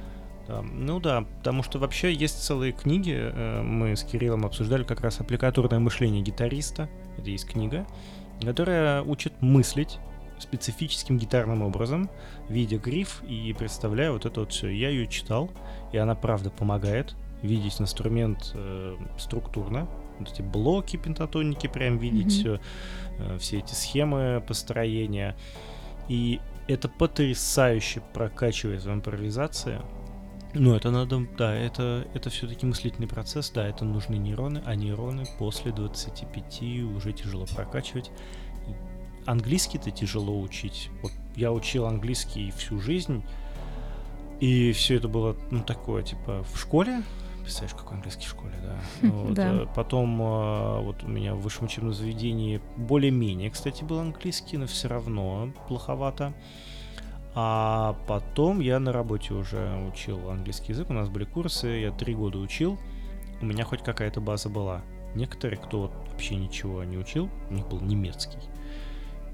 [0.48, 3.14] Да, Ну да, потому что вообще есть целые книги.
[3.16, 6.88] э, Мы с Кириллом обсуждали как раз аппликатурное мышление гитариста.
[7.18, 7.86] Это есть книга,
[8.42, 9.98] которая учит мыслить
[10.38, 12.10] специфическим гитарным образом,
[12.48, 14.68] видя гриф и представляя вот это вот все.
[14.68, 15.50] Я ее читал,
[15.92, 19.88] и она правда помогает видеть инструмент э, структурно,
[20.18, 22.60] вот эти блоки пентатоники, прям видеть все,
[23.18, 25.36] э, все эти схемы построения.
[26.08, 29.80] И это потрясающе прокачивает в импровизации.
[30.54, 35.24] Ну, это надо, да, это, это все-таки мыслительный процесс, да, это нужны нейроны, а нейроны
[35.38, 36.62] после 25
[36.96, 38.10] уже тяжело прокачивать.
[39.26, 40.88] Английский-то тяжело учить.
[41.02, 43.22] Вот я учил английский всю жизнь,
[44.40, 47.02] и все это было, ну, такое, типа, в школе,
[47.42, 48.78] представляешь, какой английский в школе, да.
[49.08, 49.52] Вот, Да.
[49.62, 54.66] э, Потом э, вот у меня в высшем учебном заведении более-менее, кстати, был английский, но
[54.66, 56.32] все равно плоховато.
[57.38, 62.14] А потом я на работе уже учил английский язык, у нас были курсы, я три
[62.14, 62.78] года учил,
[63.42, 64.80] у меня хоть какая-то база была.
[65.14, 68.38] Некоторые, кто вообще ничего не учил, у них был немецкий,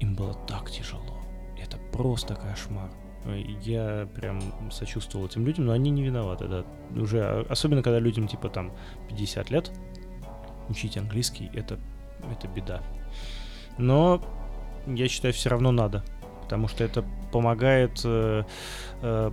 [0.01, 1.17] им было так тяжело.
[1.57, 2.91] Это просто кошмар.
[3.61, 6.65] Я прям сочувствовал этим людям, но они не виноваты, да.
[7.01, 8.73] Уже, а- особенно когда людям типа там
[9.07, 9.71] 50 лет,
[10.67, 11.79] учить английский это,
[12.29, 12.81] это беда.
[13.77, 14.21] Но
[14.87, 16.03] я считаю, все равно надо,
[16.43, 18.43] потому что это помогает э,
[19.01, 19.31] э,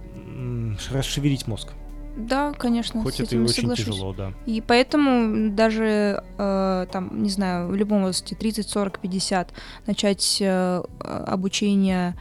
[0.90, 1.68] расшевелить мозг.
[2.16, 3.84] Да, конечно, Хоть с это и очень соглашусь.
[3.84, 4.32] тяжело, да.
[4.46, 9.52] И поэтому даже, э, там, не знаю, в любом возрасте, 30, 40, 50,
[9.86, 12.16] начать э, обучение,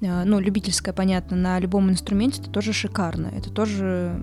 [0.00, 3.32] э, ну, любительское, понятно, на любом инструменте, это тоже шикарно.
[3.36, 4.20] Это тоже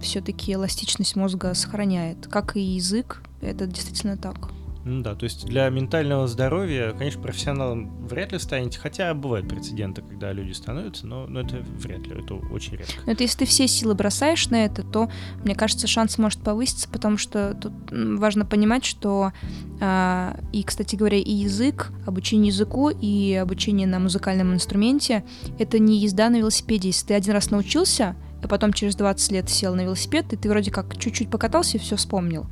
[0.00, 2.26] все-таки эластичность мозга сохраняет.
[2.28, 4.50] Как и язык, это действительно так.
[4.84, 10.02] Ну да, то есть для ментального здоровья, конечно, профессионалом вряд ли станете, хотя бывают прецеденты,
[10.02, 12.92] когда люди становятся, но, но это вряд ли, это очень редко.
[13.06, 15.10] Но это если ты все силы бросаешь на это, то,
[15.42, 19.32] мне кажется, шанс может повыситься, потому что тут важно понимать, что
[19.80, 25.24] а, и, кстати говоря, и язык, обучение языку и обучение на музыкальном инструменте—
[25.58, 26.88] это не езда на велосипеде.
[26.88, 30.48] Если ты один раз научился, а потом через 20 лет сел на велосипед, и ты
[30.48, 32.46] вроде как чуть-чуть покатался и все вспомнил.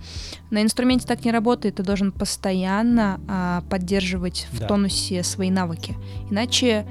[0.50, 4.66] На инструменте так не работает, ты должен постоянно а, поддерживать в Да.
[4.66, 5.96] тонусе свои навыки.
[6.30, 6.86] Иначе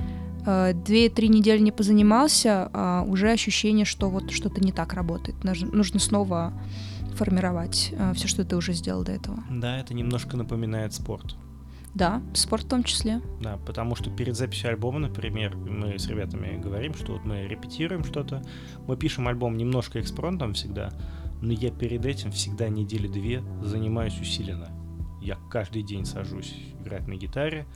[0.45, 5.43] э, две-три недели не позанимался, а уже ощущение, что вот что-то не так работает.
[5.43, 6.53] Нужно, нужно снова
[7.15, 9.43] формировать все, что ты уже сделал до этого.
[9.49, 11.35] Да, это немножко напоминает спорт.
[11.93, 13.21] Да, спорт в том числе.
[13.41, 18.03] Да, потому что перед записью альбома, например, мы с ребятами говорим, что вот мы репетируем
[18.05, 18.41] что-то,
[18.87, 20.91] мы пишем альбом немножко экспромтом всегда,
[21.41, 24.69] но я перед этим всегда недели две занимаюсь усиленно.
[25.21, 27.67] Я каждый день сажусь играть на гитаре.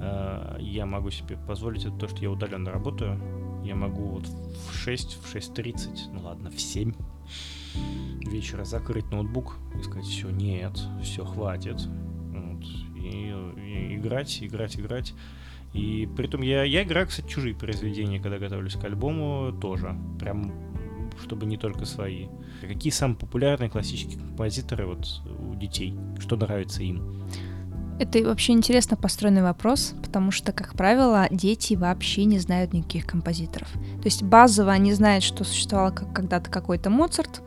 [0.00, 3.20] э, Я могу себе позволить это то, что я удаленно работаю.
[3.64, 6.94] Я могу вот в 6, в 6.30, ну ладно, в 7
[8.22, 11.86] вечера закрыть ноутбук и сказать, все, нет, все, хватит.
[13.06, 15.14] И, и играть, играть, играть.
[15.72, 19.94] И при этом я, я играю, кстати, чужие произведения, когда готовлюсь к альбому, тоже.
[20.18, 20.52] Прям,
[21.22, 22.26] чтобы не только свои.
[22.60, 25.06] Какие самые популярные классические композиторы вот
[25.38, 25.94] у детей?
[26.18, 27.26] Что нравится им?
[27.98, 33.72] Это вообще интересно построенный вопрос, потому что, как правило, дети вообще не знают никаких композиторов.
[33.72, 37.42] То есть базово они знают, что существовал когда-то какой-то Моцарт,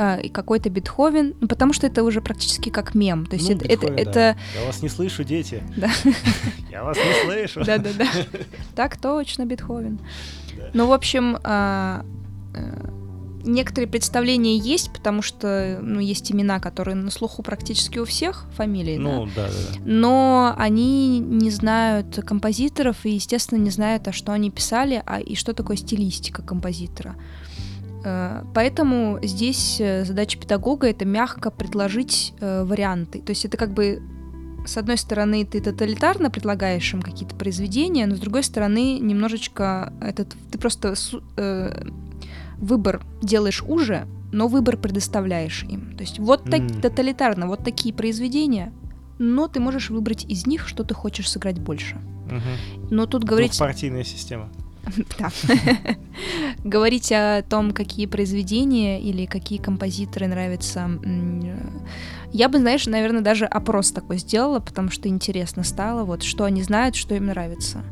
[0.00, 3.26] э, и какой-то Бетховен, ну, потому что это уже практически как мем.
[3.26, 4.10] То есть Ну, это, это, Бетховен, да.
[4.10, 5.62] это Я вас не слышу, дети.
[5.76, 5.90] Да.
[6.70, 7.64] Я вас не слышу.
[7.64, 8.06] Да-да-да.
[8.74, 10.00] Так точно, Бетховен.
[10.72, 12.04] Ну, в общем, а,
[12.54, 12.90] э,
[13.44, 18.96] некоторые представления есть, потому что, ну, есть имена, которые на слуху практически у всех фамилий,
[18.96, 19.02] да.
[19.02, 19.80] Ну, да, да, да.
[19.84, 25.34] Но они не знают композиторов и, естественно, не знают, а что они писали, а и
[25.34, 27.16] что такое стилистика композитора.
[28.04, 33.20] Э, Поэтому здесь э, задача педагога это мягко предложить э, варианты.
[33.20, 34.02] То есть это как бы
[34.66, 40.36] с одной стороны ты тоталитарно предлагаешь им какие-то произведения, но с другой стороны немножечко этот
[40.50, 40.94] ты просто
[41.36, 41.88] э,
[42.58, 45.96] выбор делаешь уже, но выбор предоставляешь им.
[45.96, 46.80] То есть вот так Мгм.
[46.82, 48.72] тоталитарно, вот такие произведения,
[49.18, 51.96] но ты можешь выбрать из них, что ты хочешь сыграть больше.
[52.26, 52.88] Мгм.
[52.90, 54.50] Но тут говорить, Двухпартийная система.
[55.18, 55.30] да.
[56.64, 60.90] говорить о том, какие произведения или какие композиторы нравятся,
[62.32, 66.62] я бы, знаешь, наверное, даже опрос такой сделала, потому что интересно стало, вот что они
[66.62, 67.82] знают, что им нравится.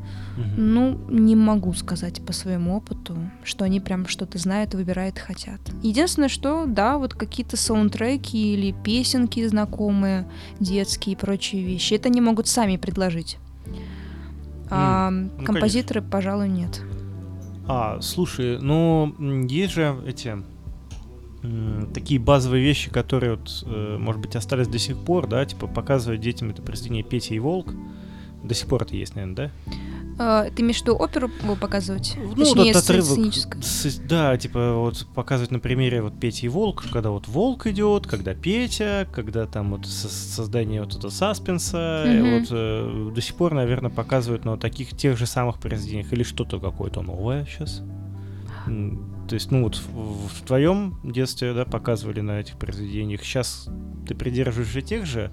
[0.56, 5.60] Ну, не могу сказать по своему опыту, что они прям что-то знают, выбирают хотят.
[5.82, 10.28] Единственное, что, да, вот какие-то саундтреки или песенки знакомые,
[10.60, 13.38] детские и прочие вещи, это они могут сами предложить.
[14.70, 16.82] А ну, композиторы, пожалуй, нет.
[17.66, 19.14] А, слушай, ну,
[19.48, 20.36] есть же эти
[21.94, 26.20] такие базовые вещи, которые, вот, э, может быть, остались до сих пор, да, типа показывать
[26.20, 27.74] детям это произведение Петя и Волк.
[28.42, 29.72] До сих пор это есть, наверное, да?
[30.18, 32.14] Э, ты имеешь в виду оперу показывать?
[32.16, 33.18] Ну, Точнее, вот отрывок,
[33.62, 38.06] с- да, типа вот показывать на примере вот Петя и Волк, когда вот Волк идет,
[38.06, 42.30] когда Петя, когда там вот со- создание вот этого саспенса, Мгм.
[42.40, 46.22] вот э, до сих пор, наверное, показывают на вот таких тех же самых произведениях или
[46.22, 47.82] что-то какое-то новое сейчас.
[49.28, 53.22] То есть, ну вот в, в твоем детстве, да, показывали на этих произведениях.
[53.22, 53.68] Сейчас
[54.06, 55.30] ты придерживаешься тех же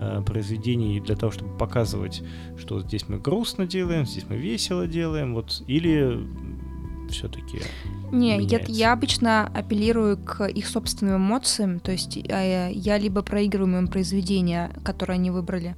[0.00, 2.22] э, произведений для того, чтобы показывать,
[2.58, 6.26] что здесь мы грустно делаем, здесь мы весело делаем, вот, или
[7.08, 7.60] все-таки
[8.10, 13.78] Не, я, я обычно апеллирую к их собственным эмоциям, то есть э, я либо проигрываю
[13.78, 15.76] им произведение, которое они выбрали,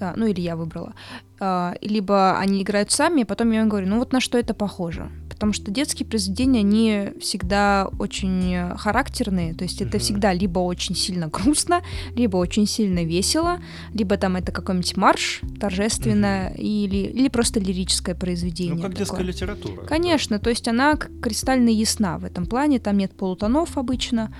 [0.00, 0.94] а, ну или я выбрала,
[1.40, 4.54] а, либо они играют сами, и потом я им говорю, ну вот на что это
[4.54, 5.10] похоже.
[5.44, 9.98] Потому что детские произведения, они всегда очень э, характерные, то есть это Мгм.
[9.98, 11.82] всегда либо очень сильно грустно,
[12.16, 13.58] либо очень сильно весело,
[13.92, 18.76] либо там это какой-нибудь марш торжественное, или, или просто лирическое произведение.
[18.76, 19.32] ну, как детская такое.
[19.32, 19.84] литература.
[19.84, 24.34] Конечно, то есть она кристально ясна в этом плане, там нет полутонов обычно.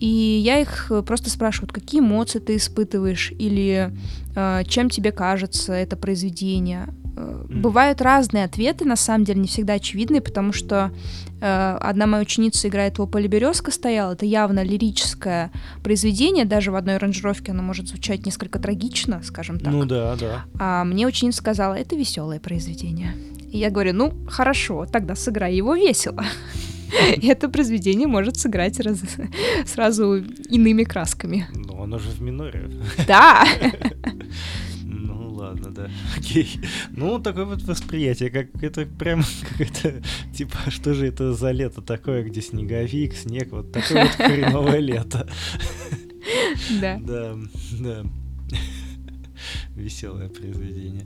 [0.00, 3.92] И я их э, просто спрашиваю, какие эмоции ты испытываешь, или
[4.34, 6.88] э, чем тебе кажется это произведение.
[7.16, 10.90] Бывают разные ответы, на самом деле, не всегда очевидные, потому что
[11.40, 15.50] э, одна моя ученица играет «Во поле березка стояла», это явно лирическое
[15.82, 19.72] произведение, даже в одной аранжировке оно может звучать несколько трагично, скажем так.
[19.72, 20.44] Ну да, да.
[20.58, 23.14] А мне ученица сказала, это веселое произведение.
[23.50, 26.22] И я говорю, ну, хорошо, тогда сыграй его весело.
[27.16, 29.00] И это произведение может сыграть раз-
[29.66, 30.16] сразу
[30.50, 31.48] иными красками.
[31.54, 32.70] Ну, оно же в миноре.
[33.08, 33.44] Да!
[35.46, 35.90] Ладно, да.
[36.16, 36.60] Окей.
[36.90, 40.02] Ну, такое вот восприятие, как это прям какое-то,
[40.34, 45.28] типа, что же это за лето такое, где снеговик, снег, вот такое вот хреновое лето.
[46.80, 46.98] Да.
[47.00, 47.36] Да,
[47.78, 48.04] да.
[49.76, 51.04] Веселое произведение.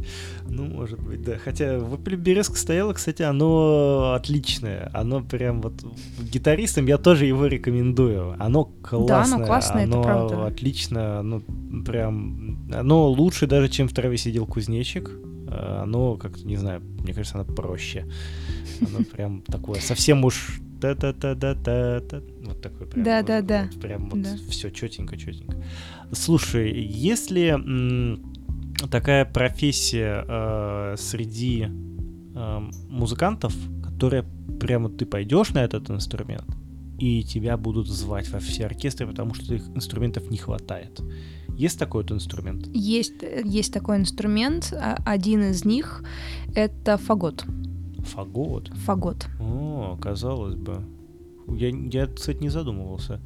[0.48, 1.36] Ну, может быть, да.
[1.38, 4.88] Хотя в «Опеле Березка» стояло, кстати, оно отличное.
[4.94, 5.74] Оно прям вот...
[6.22, 8.36] Гитаристам я тоже его рекомендую.
[8.38, 9.44] Оно классное.
[9.44, 10.46] классное, это оно правда.
[10.46, 11.18] отлично.
[11.18, 11.42] Оно
[11.84, 12.70] прям...
[12.72, 15.10] Оно лучше даже, чем в траве сидел кузнечик.
[15.48, 18.06] А, Оно, как-то, не знаю, мне кажется, оно проще.
[18.80, 22.22] Оно прям такое совсем уж та-та-та-та-та-та.
[22.44, 23.04] Вот такой прям.
[23.04, 23.68] Да, вот- да, да.
[23.72, 24.36] вот прям вот Да.
[24.48, 25.56] все четенько, четенько.
[26.12, 27.50] Слушай, если
[28.88, 31.68] такая профессия э, среди
[32.34, 34.24] э, музыкантов, которая
[34.60, 36.46] прямо ты пойдешь на этот инструмент,
[36.98, 41.00] и тебя будут звать во все оркестры, потому что их инструментов не хватает.
[41.56, 42.66] Есть такой вот инструмент?
[42.72, 46.02] Есть, есть такой инструмент, а- один из них—
[46.54, 47.44] это фагот.
[47.98, 48.68] Фагот.
[48.86, 49.26] Фагот.
[49.40, 50.82] О, казалось бы.
[51.48, 53.20] Я, я, кстати, не задумывался.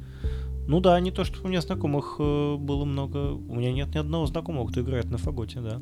[0.67, 3.33] Ну да, не то, что у меня знакомых э, было много.
[3.33, 5.81] У меня нет ни одного знакомого, кто играет на фаготе, да.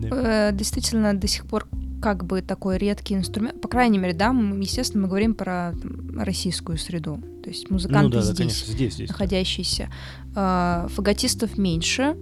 [0.00, 0.48] Да.
[0.50, 1.66] Э, Действительно, до сих пор
[2.00, 3.60] как бы такой редкий инструмент.
[3.60, 7.18] По крайней мере, да, мы, естественно, мы говорим про там, российскую среду.
[7.42, 8.36] То есть музыканты ну да, да, здесь.
[8.36, 9.08] конечно, здесь, здесь.
[9.08, 9.14] да.
[9.14, 9.88] находящиеся.
[10.34, 12.16] А, Фаготистов меньше,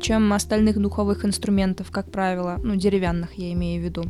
[0.00, 4.04] чем остальных духовых инструментов, как правило, ну, деревянных я имею в виду.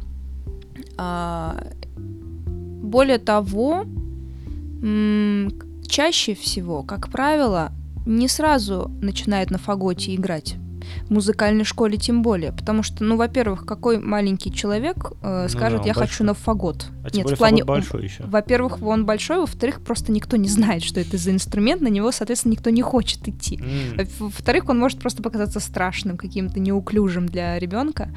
[0.96, 1.60] А,
[1.96, 3.84] Более того,
[5.88, 7.72] чаще всего, как правило,
[8.06, 10.56] не сразу начинают на фаготе играть.
[11.08, 15.78] В музыкальной школе тем более, потому что, ну, во-первых, какой маленький человек э, Ну скажет,
[15.78, 16.06] да, он я большой.
[16.08, 16.86] хочу на фагот.
[17.04, 18.24] А Нет, в плане большой еще.
[18.24, 22.52] во-первых, он большой, во-вторых, просто никто не знает, что это за инструмент, на него, соответственно,
[22.52, 23.60] никто не хочет идти.
[24.18, 28.10] Во-вторых, он может просто показаться страшным, каким-то неуклюжим для ребенка.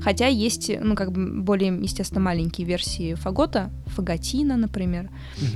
[0.00, 5.10] Хотя есть, ну, как бы более, естественно, маленькие версии фагота, фаготина, например.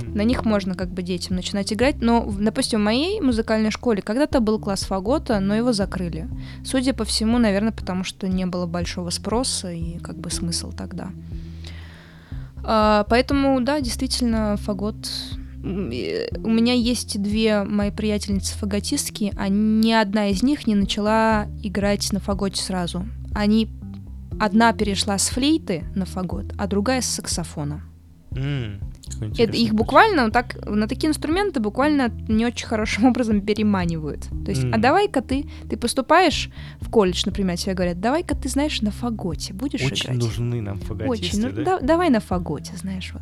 [0.07, 2.01] На них можно как бы детям начинать играть.
[2.01, 6.27] Но, допустим, в моей музыкальной школе когда-то был класс фагота, но его закрыли.
[6.65, 11.09] Судя по всему, наверное, потому что не было большого спроса и как бы смысл тогда.
[12.63, 15.09] А, поэтому, да, действительно, фагот...
[15.61, 22.11] У меня есть две мои приятельницы фаготистки, а ни одна из них не начала играть
[22.11, 23.05] на фаготе сразу.
[23.33, 23.69] Они...
[24.39, 27.83] Одна перешла с флейты на фагот, а другая с саксофона.
[28.31, 28.79] М,
[29.25, 34.27] Это интересный их буквально так на такие инструменты буквально не очень хорошим образом переманивают.
[34.45, 34.81] То есть, а М.
[34.81, 36.49] давай-ка ты, ты поступаешь
[36.79, 40.17] в колледж, например, тебе говорят, давай-ка ты знаешь на фаготе будешь Очень играть.
[40.17, 41.63] нужны нам фаготисты, Очень, ну да?
[41.63, 43.21] да- давай на фаготе, знаешь вот.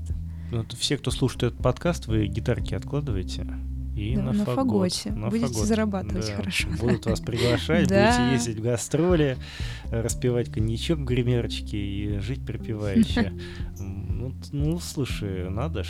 [0.52, 3.48] Вот все, кто слушает этот подкаст, вы гитарки откладываете
[3.96, 4.56] и Да, на, на фагот.
[4.56, 5.12] фаготе.
[5.12, 5.68] На Будете фагот.
[5.68, 6.68] зарабатывать Да, хорошо.
[6.80, 9.38] Будут вас приглашать, будете ездить в гастроли,
[9.92, 13.34] распивать коньячок в гримерочке и жить припевающе.
[14.22, 15.90] Ну, ну, слушай, надо ж.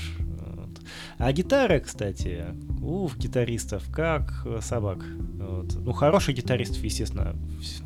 [1.18, 2.46] А гитара, кстати,
[2.82, 5.00] у гитаристов как э, собак.
[5.38, 5.76] Вот.
[5.76, 7.36] Ну, хороших гитаристов, естественно,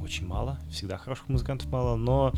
[0.03, 0.59] очень мало.
[0.69, 2.31] Всегда хороших музыкантов мало, но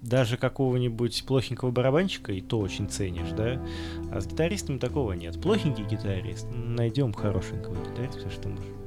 [0.00, 3.62] даже какого-нибудь плохенького барабанщика, и то очень ценишь, да?
[4.10, 5.40] А с гитаристами такого нет.
[5.40, 8.80] Плохенький гитарист, найдем хорошенького гитариста, что можем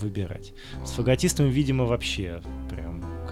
[0.00, 0.54] выбирать.
[0.84, 2.40] С фаготистом, видимо, вообще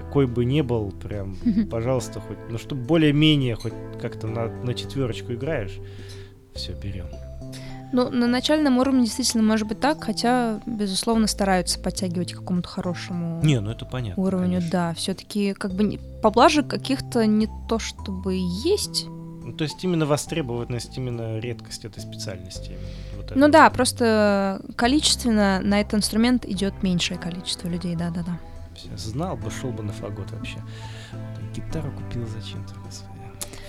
[0.09, 1.37] какой бы ни был, прям,
[1.71, 5.79] пожалуйста, хоть, ну, чтобы более-менее хоть как-то на, на четверочку играешь,
[6.55, 7.07] все, берем.
[7.93, 13.41] Ну, на начальном уровне действительно может быть так, хотя, безусловно, стараются подтягивать к какому-то хорошему
[13.43, 14.47] не, ну это понятно, уровню.
[14.47, 14.71] конечно.
[14.71, 18.35] Да, все-таки как бы поблажек каких-то не то чтобы
[18.65, 19.07] есть.
[19.09, 22.73] Ну, то есть именно востребованность, именно редкость этой специальности.
[23.17, 28.39] Вот ну да, просто количественно на этот инструмент идет меньшее количество людей, да-да-да.
[28.97, 30.59] Знал бы, шел бы на фагот вообще.
[31.55, 33.19] Гитару купил зачем-то, господи.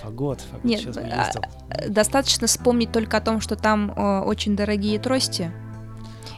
[0.02, 4.98] Фагот, фагот Нет, сейчас а, достаточно вспомнить только о том, что там о, очень дорогие
[4.98, 5.52] трости.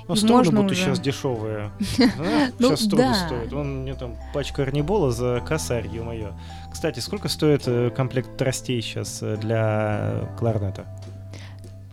[0.09, 0.81] Ну, струны будут уже...
[0.81, 1.71] сейчас дешевые.
[2.59, 3.53] Ну, сейчас струны стоят.
[3.53, 6.33] Вон мне там пачка арнибола за косарь, ё-моё.
[6.73, 10.87] Кстати, сколько стоит э, комплект тростей сейчас э, для кларнета?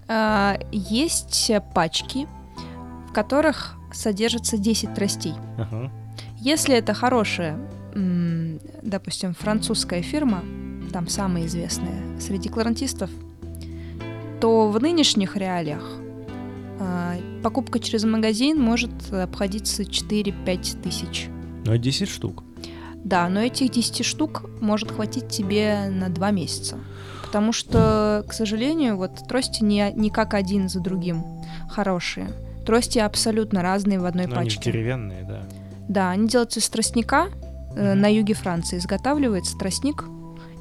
[0.07, 2.27] А, есть пачки,
[3.09, 5.33] в которых содержится 10 тростей.
[6.39, 7.59] Если это хорошая,
[8.81, 10.43] допустим, французская фирма,
[10.91, 13.09] там самые известные среди кларнетистов,
[14.39, 15.83] то в нынешних реалиях
[16.79, 21.27] а, покупка через магазин может обходиться 4-5 тысяч.
[21.65, 22.43] Ну, 10 штук.
[22.95, 26.77] Да, но этих 10 штук может хватить тебе на 2 месяца.
[27.25, 31.23] Потому что, к сожалению, вот трости не, не как один за другим
[31.69, 32.31] хорошие.
[32.65, 34.59] Трости абсолютно разные в одной но пачке.
[34.61, 35.43] Они деревянные, да.
[35.89, 37.29] Да, они делаются из тростника.
[37.75, 37.93] Mm-hmm.
[37.95, 40.05] На юге Франции изготавливается тростник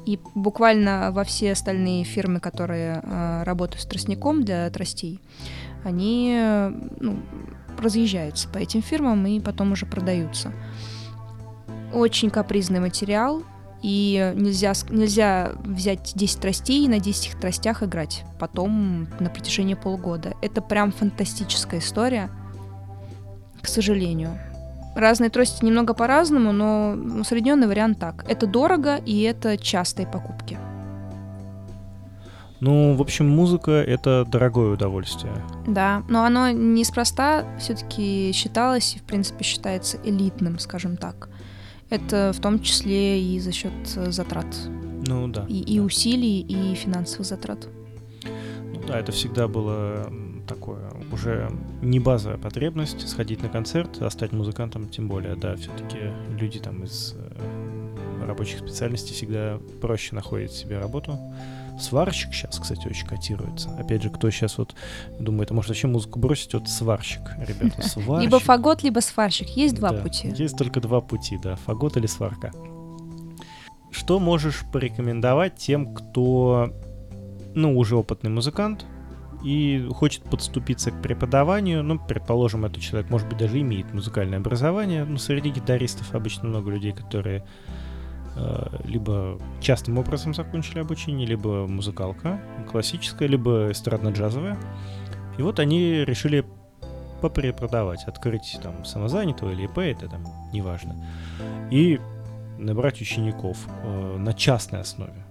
[0.05, 5.19] и буквально во все остальные фирмы, которые э, работают с тростником для тростей,
[5.83, 6.35] они
[6.99, 7.19] ну,
[7.77, 10.51] разъезжаются по этим фирмам и потом уже продаются.
[11.93, 13.43] Очень капризный материал,
[13.81, 20.33] и нельзя, нельзя взять 10 тростей и на 10 тростях играть потом на протяжении полгода.
[20.41, 22.29] Это прям фантастическая история,
[23.61, 24.37] к сожалению.
[24.95, 28.25] Разные трости немного по-разному, но усредненный вариант так.
[28.27, 30.57] Это дорого и это частые покупки.
[32.59, 35.33] Ну, в общем, музыка— это дорогое удовольствие.
[35.65, 41.29] Да, но оно неспроста все-таки считалось и, в принципе, считается элитным, скажем так.
[41.89, 44.47] Это в том числе и за счет затрат.
[45.07, 45.45] Ну да.
[45.47, 47.67] И, и усилий, и финансовых затрат.
[48.73, 50.11] Ну да, это всегда было
[50.49, 56.11] такое уже не базовая потребность сходить на концерт, а стать музыкантом тем более, да, все-таки
[56.37, 61.17] люди там из э, рабочих специальностей всегда проще находят себе работу.
[61.79, 63.69] Сварщик сейчас, кстати, очень котируется.
[63.79, 64.75] Опять же, кто сейчас вот
[65.17, 68.23] думает, а может вообще музыку бросить, вот сварщик, ребята, сварщик.
[68.23, 69.47] Либо фагот, либо сварщик.
[69.49, 70.33] Есть два да, пути.
[70.35, 72.51] Есть только два пути, да, фагот или сварка.
[73.91, 76.73] Что можешь порекомендовать тем, кто,
[77.55, 78.85] ну, уже опытный музыкант,
[79.43, 85.05] и хочет подступиться к преподаванию, ну, предположим, этот человек, может быть, даже имеет музыкальное образование,
[85.05, 87.45] ну, среди гитаристов обычно много людей, которые
[88.35, 94.57] э, либо частным образом закончили обучение, либо музыкалка классическая, либо эстрадно-джазовая.
[95.37, 96.45] И вот они решили
[97.21, 100.23] попреподавать, открыть там самозанятого или ИП, это там
[100.53, 100.95] неважно,
[101.71, 101.99] и
[102.57, 105.25] набрать учеников э, на частной основе.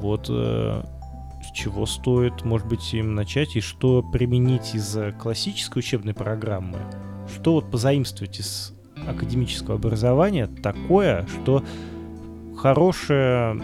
[0.00, 0.82] Вот э,
[1.54, 6.78] чего стоит, может быть, им начать, и что применить из классической учебной программы,
[7.32, 8.72] что вот позаимствовать из
[9.06, 11.64] академического образования такое, что
[12.56, 13.60] хорошее,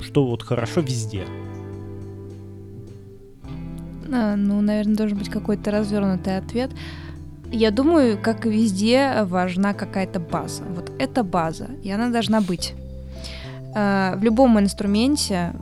[0.00, 1.24] что вот хорошо везде.
[4.12, 6.70] А, ну, наверное, должен быть какой-то развернутый ответ.
[7.50, 10.64] Я думаю, как и везде, важна какая-то база.
[10.64, 12.74] Вот эта база, и она должна быть.
[13.74, 15.52] А, в любом инструменте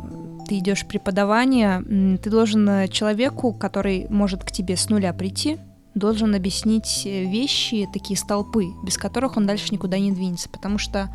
[0.46, 1.82] ты идешь в преподавание,
[2.18, 5.58] ты должен э, человеку, который может к тебе с нуля прийти,
[5.94, 10.48] должен объяснить э, вещи, такие столпы, без которых он дальше никуда не двинется.
[10.48, 11.08] Потому что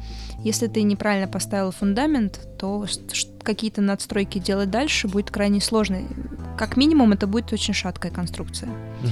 [0.44, 2.86] если ты неправильно поставил фундамент, то
[3.44, 6.00] какие-то надстройки делать дальше будет крайне сложно.
[6.58, 8.70] Как минимум, это будет очень шаткая конструкция.
[8.70, 9.10] Угу.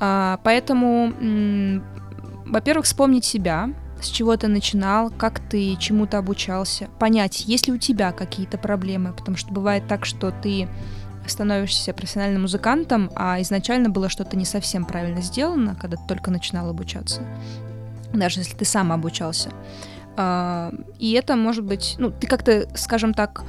[0.00, 1.12] А, поэтому,
[2.46, 3.70] во-первых, вспомнить себя,
[4.00, 9.12] с чего ты начинал, как ты чему-то обучался, понять, есть ли у тебя какие-то проблемы,
[9.12, 10.68] потому что бывает так, что ты
[11.26, 16.68] становишься профессиональным музыкантом, а изначально было что-то не совсем правильно сделано, когда ты только начинал
[16.70, 17.22] обучаться,
[18.12, 19.50] даже если ты сам обучался.
[20.16, 23.44] А, и это может быть, ну, ты как-то, скажем так,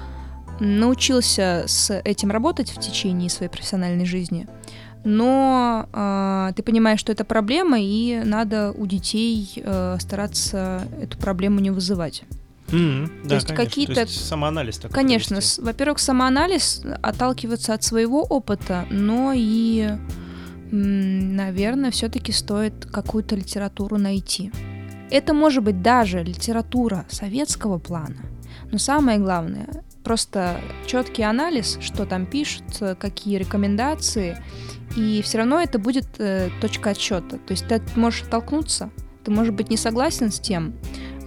[0.59, 4.47] научился с этим работать в течение своей профессиональной жизни,
[5.03, 11.59] но э, ты понимаешь, что это проблема, и надо у детей э, стараться эту проблему
[11.59, 12.23] не вызывать.
[12.67, 17.83] Mm-hmm, То да, есть какие-то- То есть самоанализ такой Конечно, с- во-первых, самоанализ, отталкиваться от
[17.83, 19.89] своего опыта, но и,
[20.71, 24.51] наверное, все-таки стоит какую-то литературу найти.
[25.09, 28.17] Это может быть даже литература советского плана,
[28.71, 29.67] но самое главное
[30.07, 34.37] просто четкий анализ, что там пишут, э, какие рекомендации,
[34.95, 37.39] и все равно это будет э, точка отсчета.
[37.39, 38.89] То есть ты можешь оттолкнуться,
[39.25, 40.75] ты, может быть, не согласен с тем,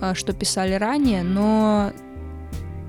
[0.01, 1.93] э, что писали ранее, но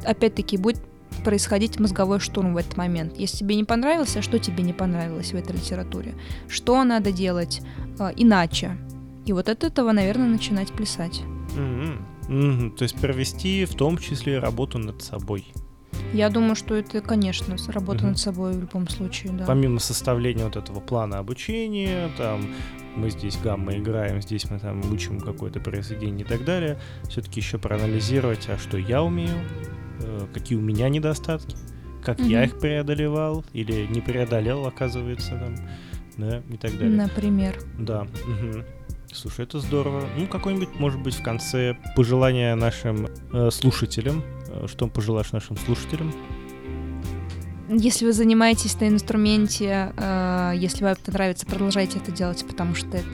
[0.06, 0.82] опять-таки будет
[1.26, 3.18] происходить мозговой штурм в этот момент.
[3.18, 6.14] Если тебе не понравилось, а что тебе не понравилось в этой литературе?
[6.48, 7.62] Что надо делать
[8.00, 8.78] э, иначе?
[9.26, 11.22] И вот от этого, наверное, начинать плясать.
[11.58, 12.08] Мгм.
[12.30, 12.72] Мгм.
[12.78, 15.46] То есть провести в том числе работу над собой.
[16.14, 19.46] Я думаю, что это, конечно, работа над собой в любом случае, да.
[19.46, 22.48] Помимо составления вот этого плана обучения, там
[22.96, 26.78] мы здесь гамма играем, здесь мы там учим какое-то произведение и так далее,
[27.10, 29.38] все-таки еще проанализировать, а что я умею,
[30.02, 31.56] э, какие у меня недостатки,
[32.04, 32.48] как я Мгм.
[32.50, 35.56] их преодолевал или не преодолел, оказывается, там,
[36.18, 36.90] да, и так далее.
[36.98, 37.58] Например.
[37.80, 38.08] Да.
[38.26, 38.66] мгм.
[39.14, 40.04] Слушай, это здорово.
[40.18, 44.24] Ну, какое-нибудь, может быть, в конце пожелание нашим э, слушателям.
[44.52, 46.14] Э, Что пожелаешь нашим слушателям?
[47.70, 52.88] Если вы занимаетесь на инструменте, э, если вам это нравится, продолжайте это делать, потому что
[52.98, 53.08] это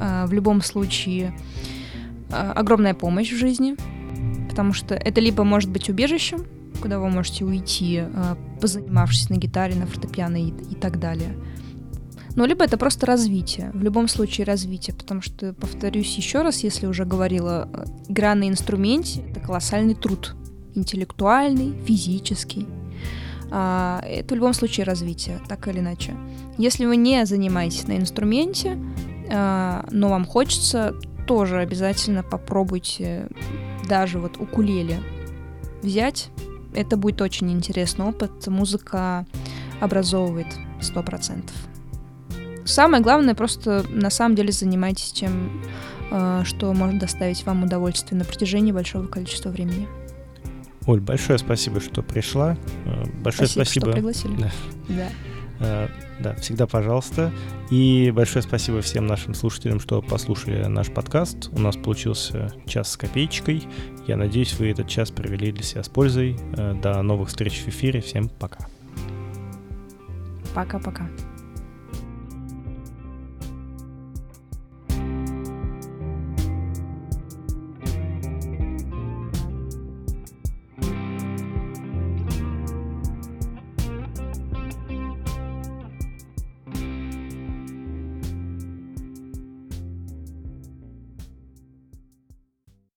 [0.00, 1.34] э, в любом случае
[2.30, 3.76] э, огромная помощь в жизни,
[4.48, 6.46] потому что это либо может быть убежищем,
[6.80, 11.36] куда вы можете уйти, э, позанимавшись на гитаре, на фортепиано и, и так далее.
[12.34, 16.86] Ну, либо это просто развитие, в любом случае развитие, потому что, повторюсь еще раз, если
[16.86, 20.34] уже говорила, э, игра на инструменте— это колоссальный труд,
[20.74, 22.66] интеллектуальный, физический,
[23.50, 26.14] а, это в любом случае развитие, так или иначе.
[26.58, 28.78] Если вы не занимаетесь на инструменте,
[29.30, 30.94] а, но вам хочется,
[31.26, 33.28] тоже обязательно попробуйте
[33.88, 34.98] даже вот укулеле
[35.82, 36.30] взять.
[36.74, 38.46] Это будет очень интересный опыт.
[38.46, 39.26] Музыка
[39.80, 40.46] образовывает
[40.80, 41.50] 100%.
[42.64, 45.62] Самое главное, просто на самом деле занимайтесь тем,
[46.10, 49.88] а, что может доставить вам удовольствие на протяжении большого количества времени.
[50.88, 52.56] Оль, большое спасибо, что пришла.
[52.86, 53.86] Э, Большое Спасибо, спасибо.
[53.86, 54.36] что пригласили.
[54.38, 54.50] Да.
[54.88, 55.08] Да.
[55.60, 55.88] Э,
[56.18, 57.30] Да, всегда пожалуйста.
[57.70, 61.50] И большое спасибо всем нашим слушателям, что послушали наш подкаст.
[61.52, 63.62] У нас получился час с копеечкой.
[64.06, 66.36] Я надеюсь, вы этот час провели для себя с пользой.
[66.56, 68.00] Э, До новых встреч в эфире.
[68.00, 68.66] Всем пока.
[70.54, 71.08] Пока-пока.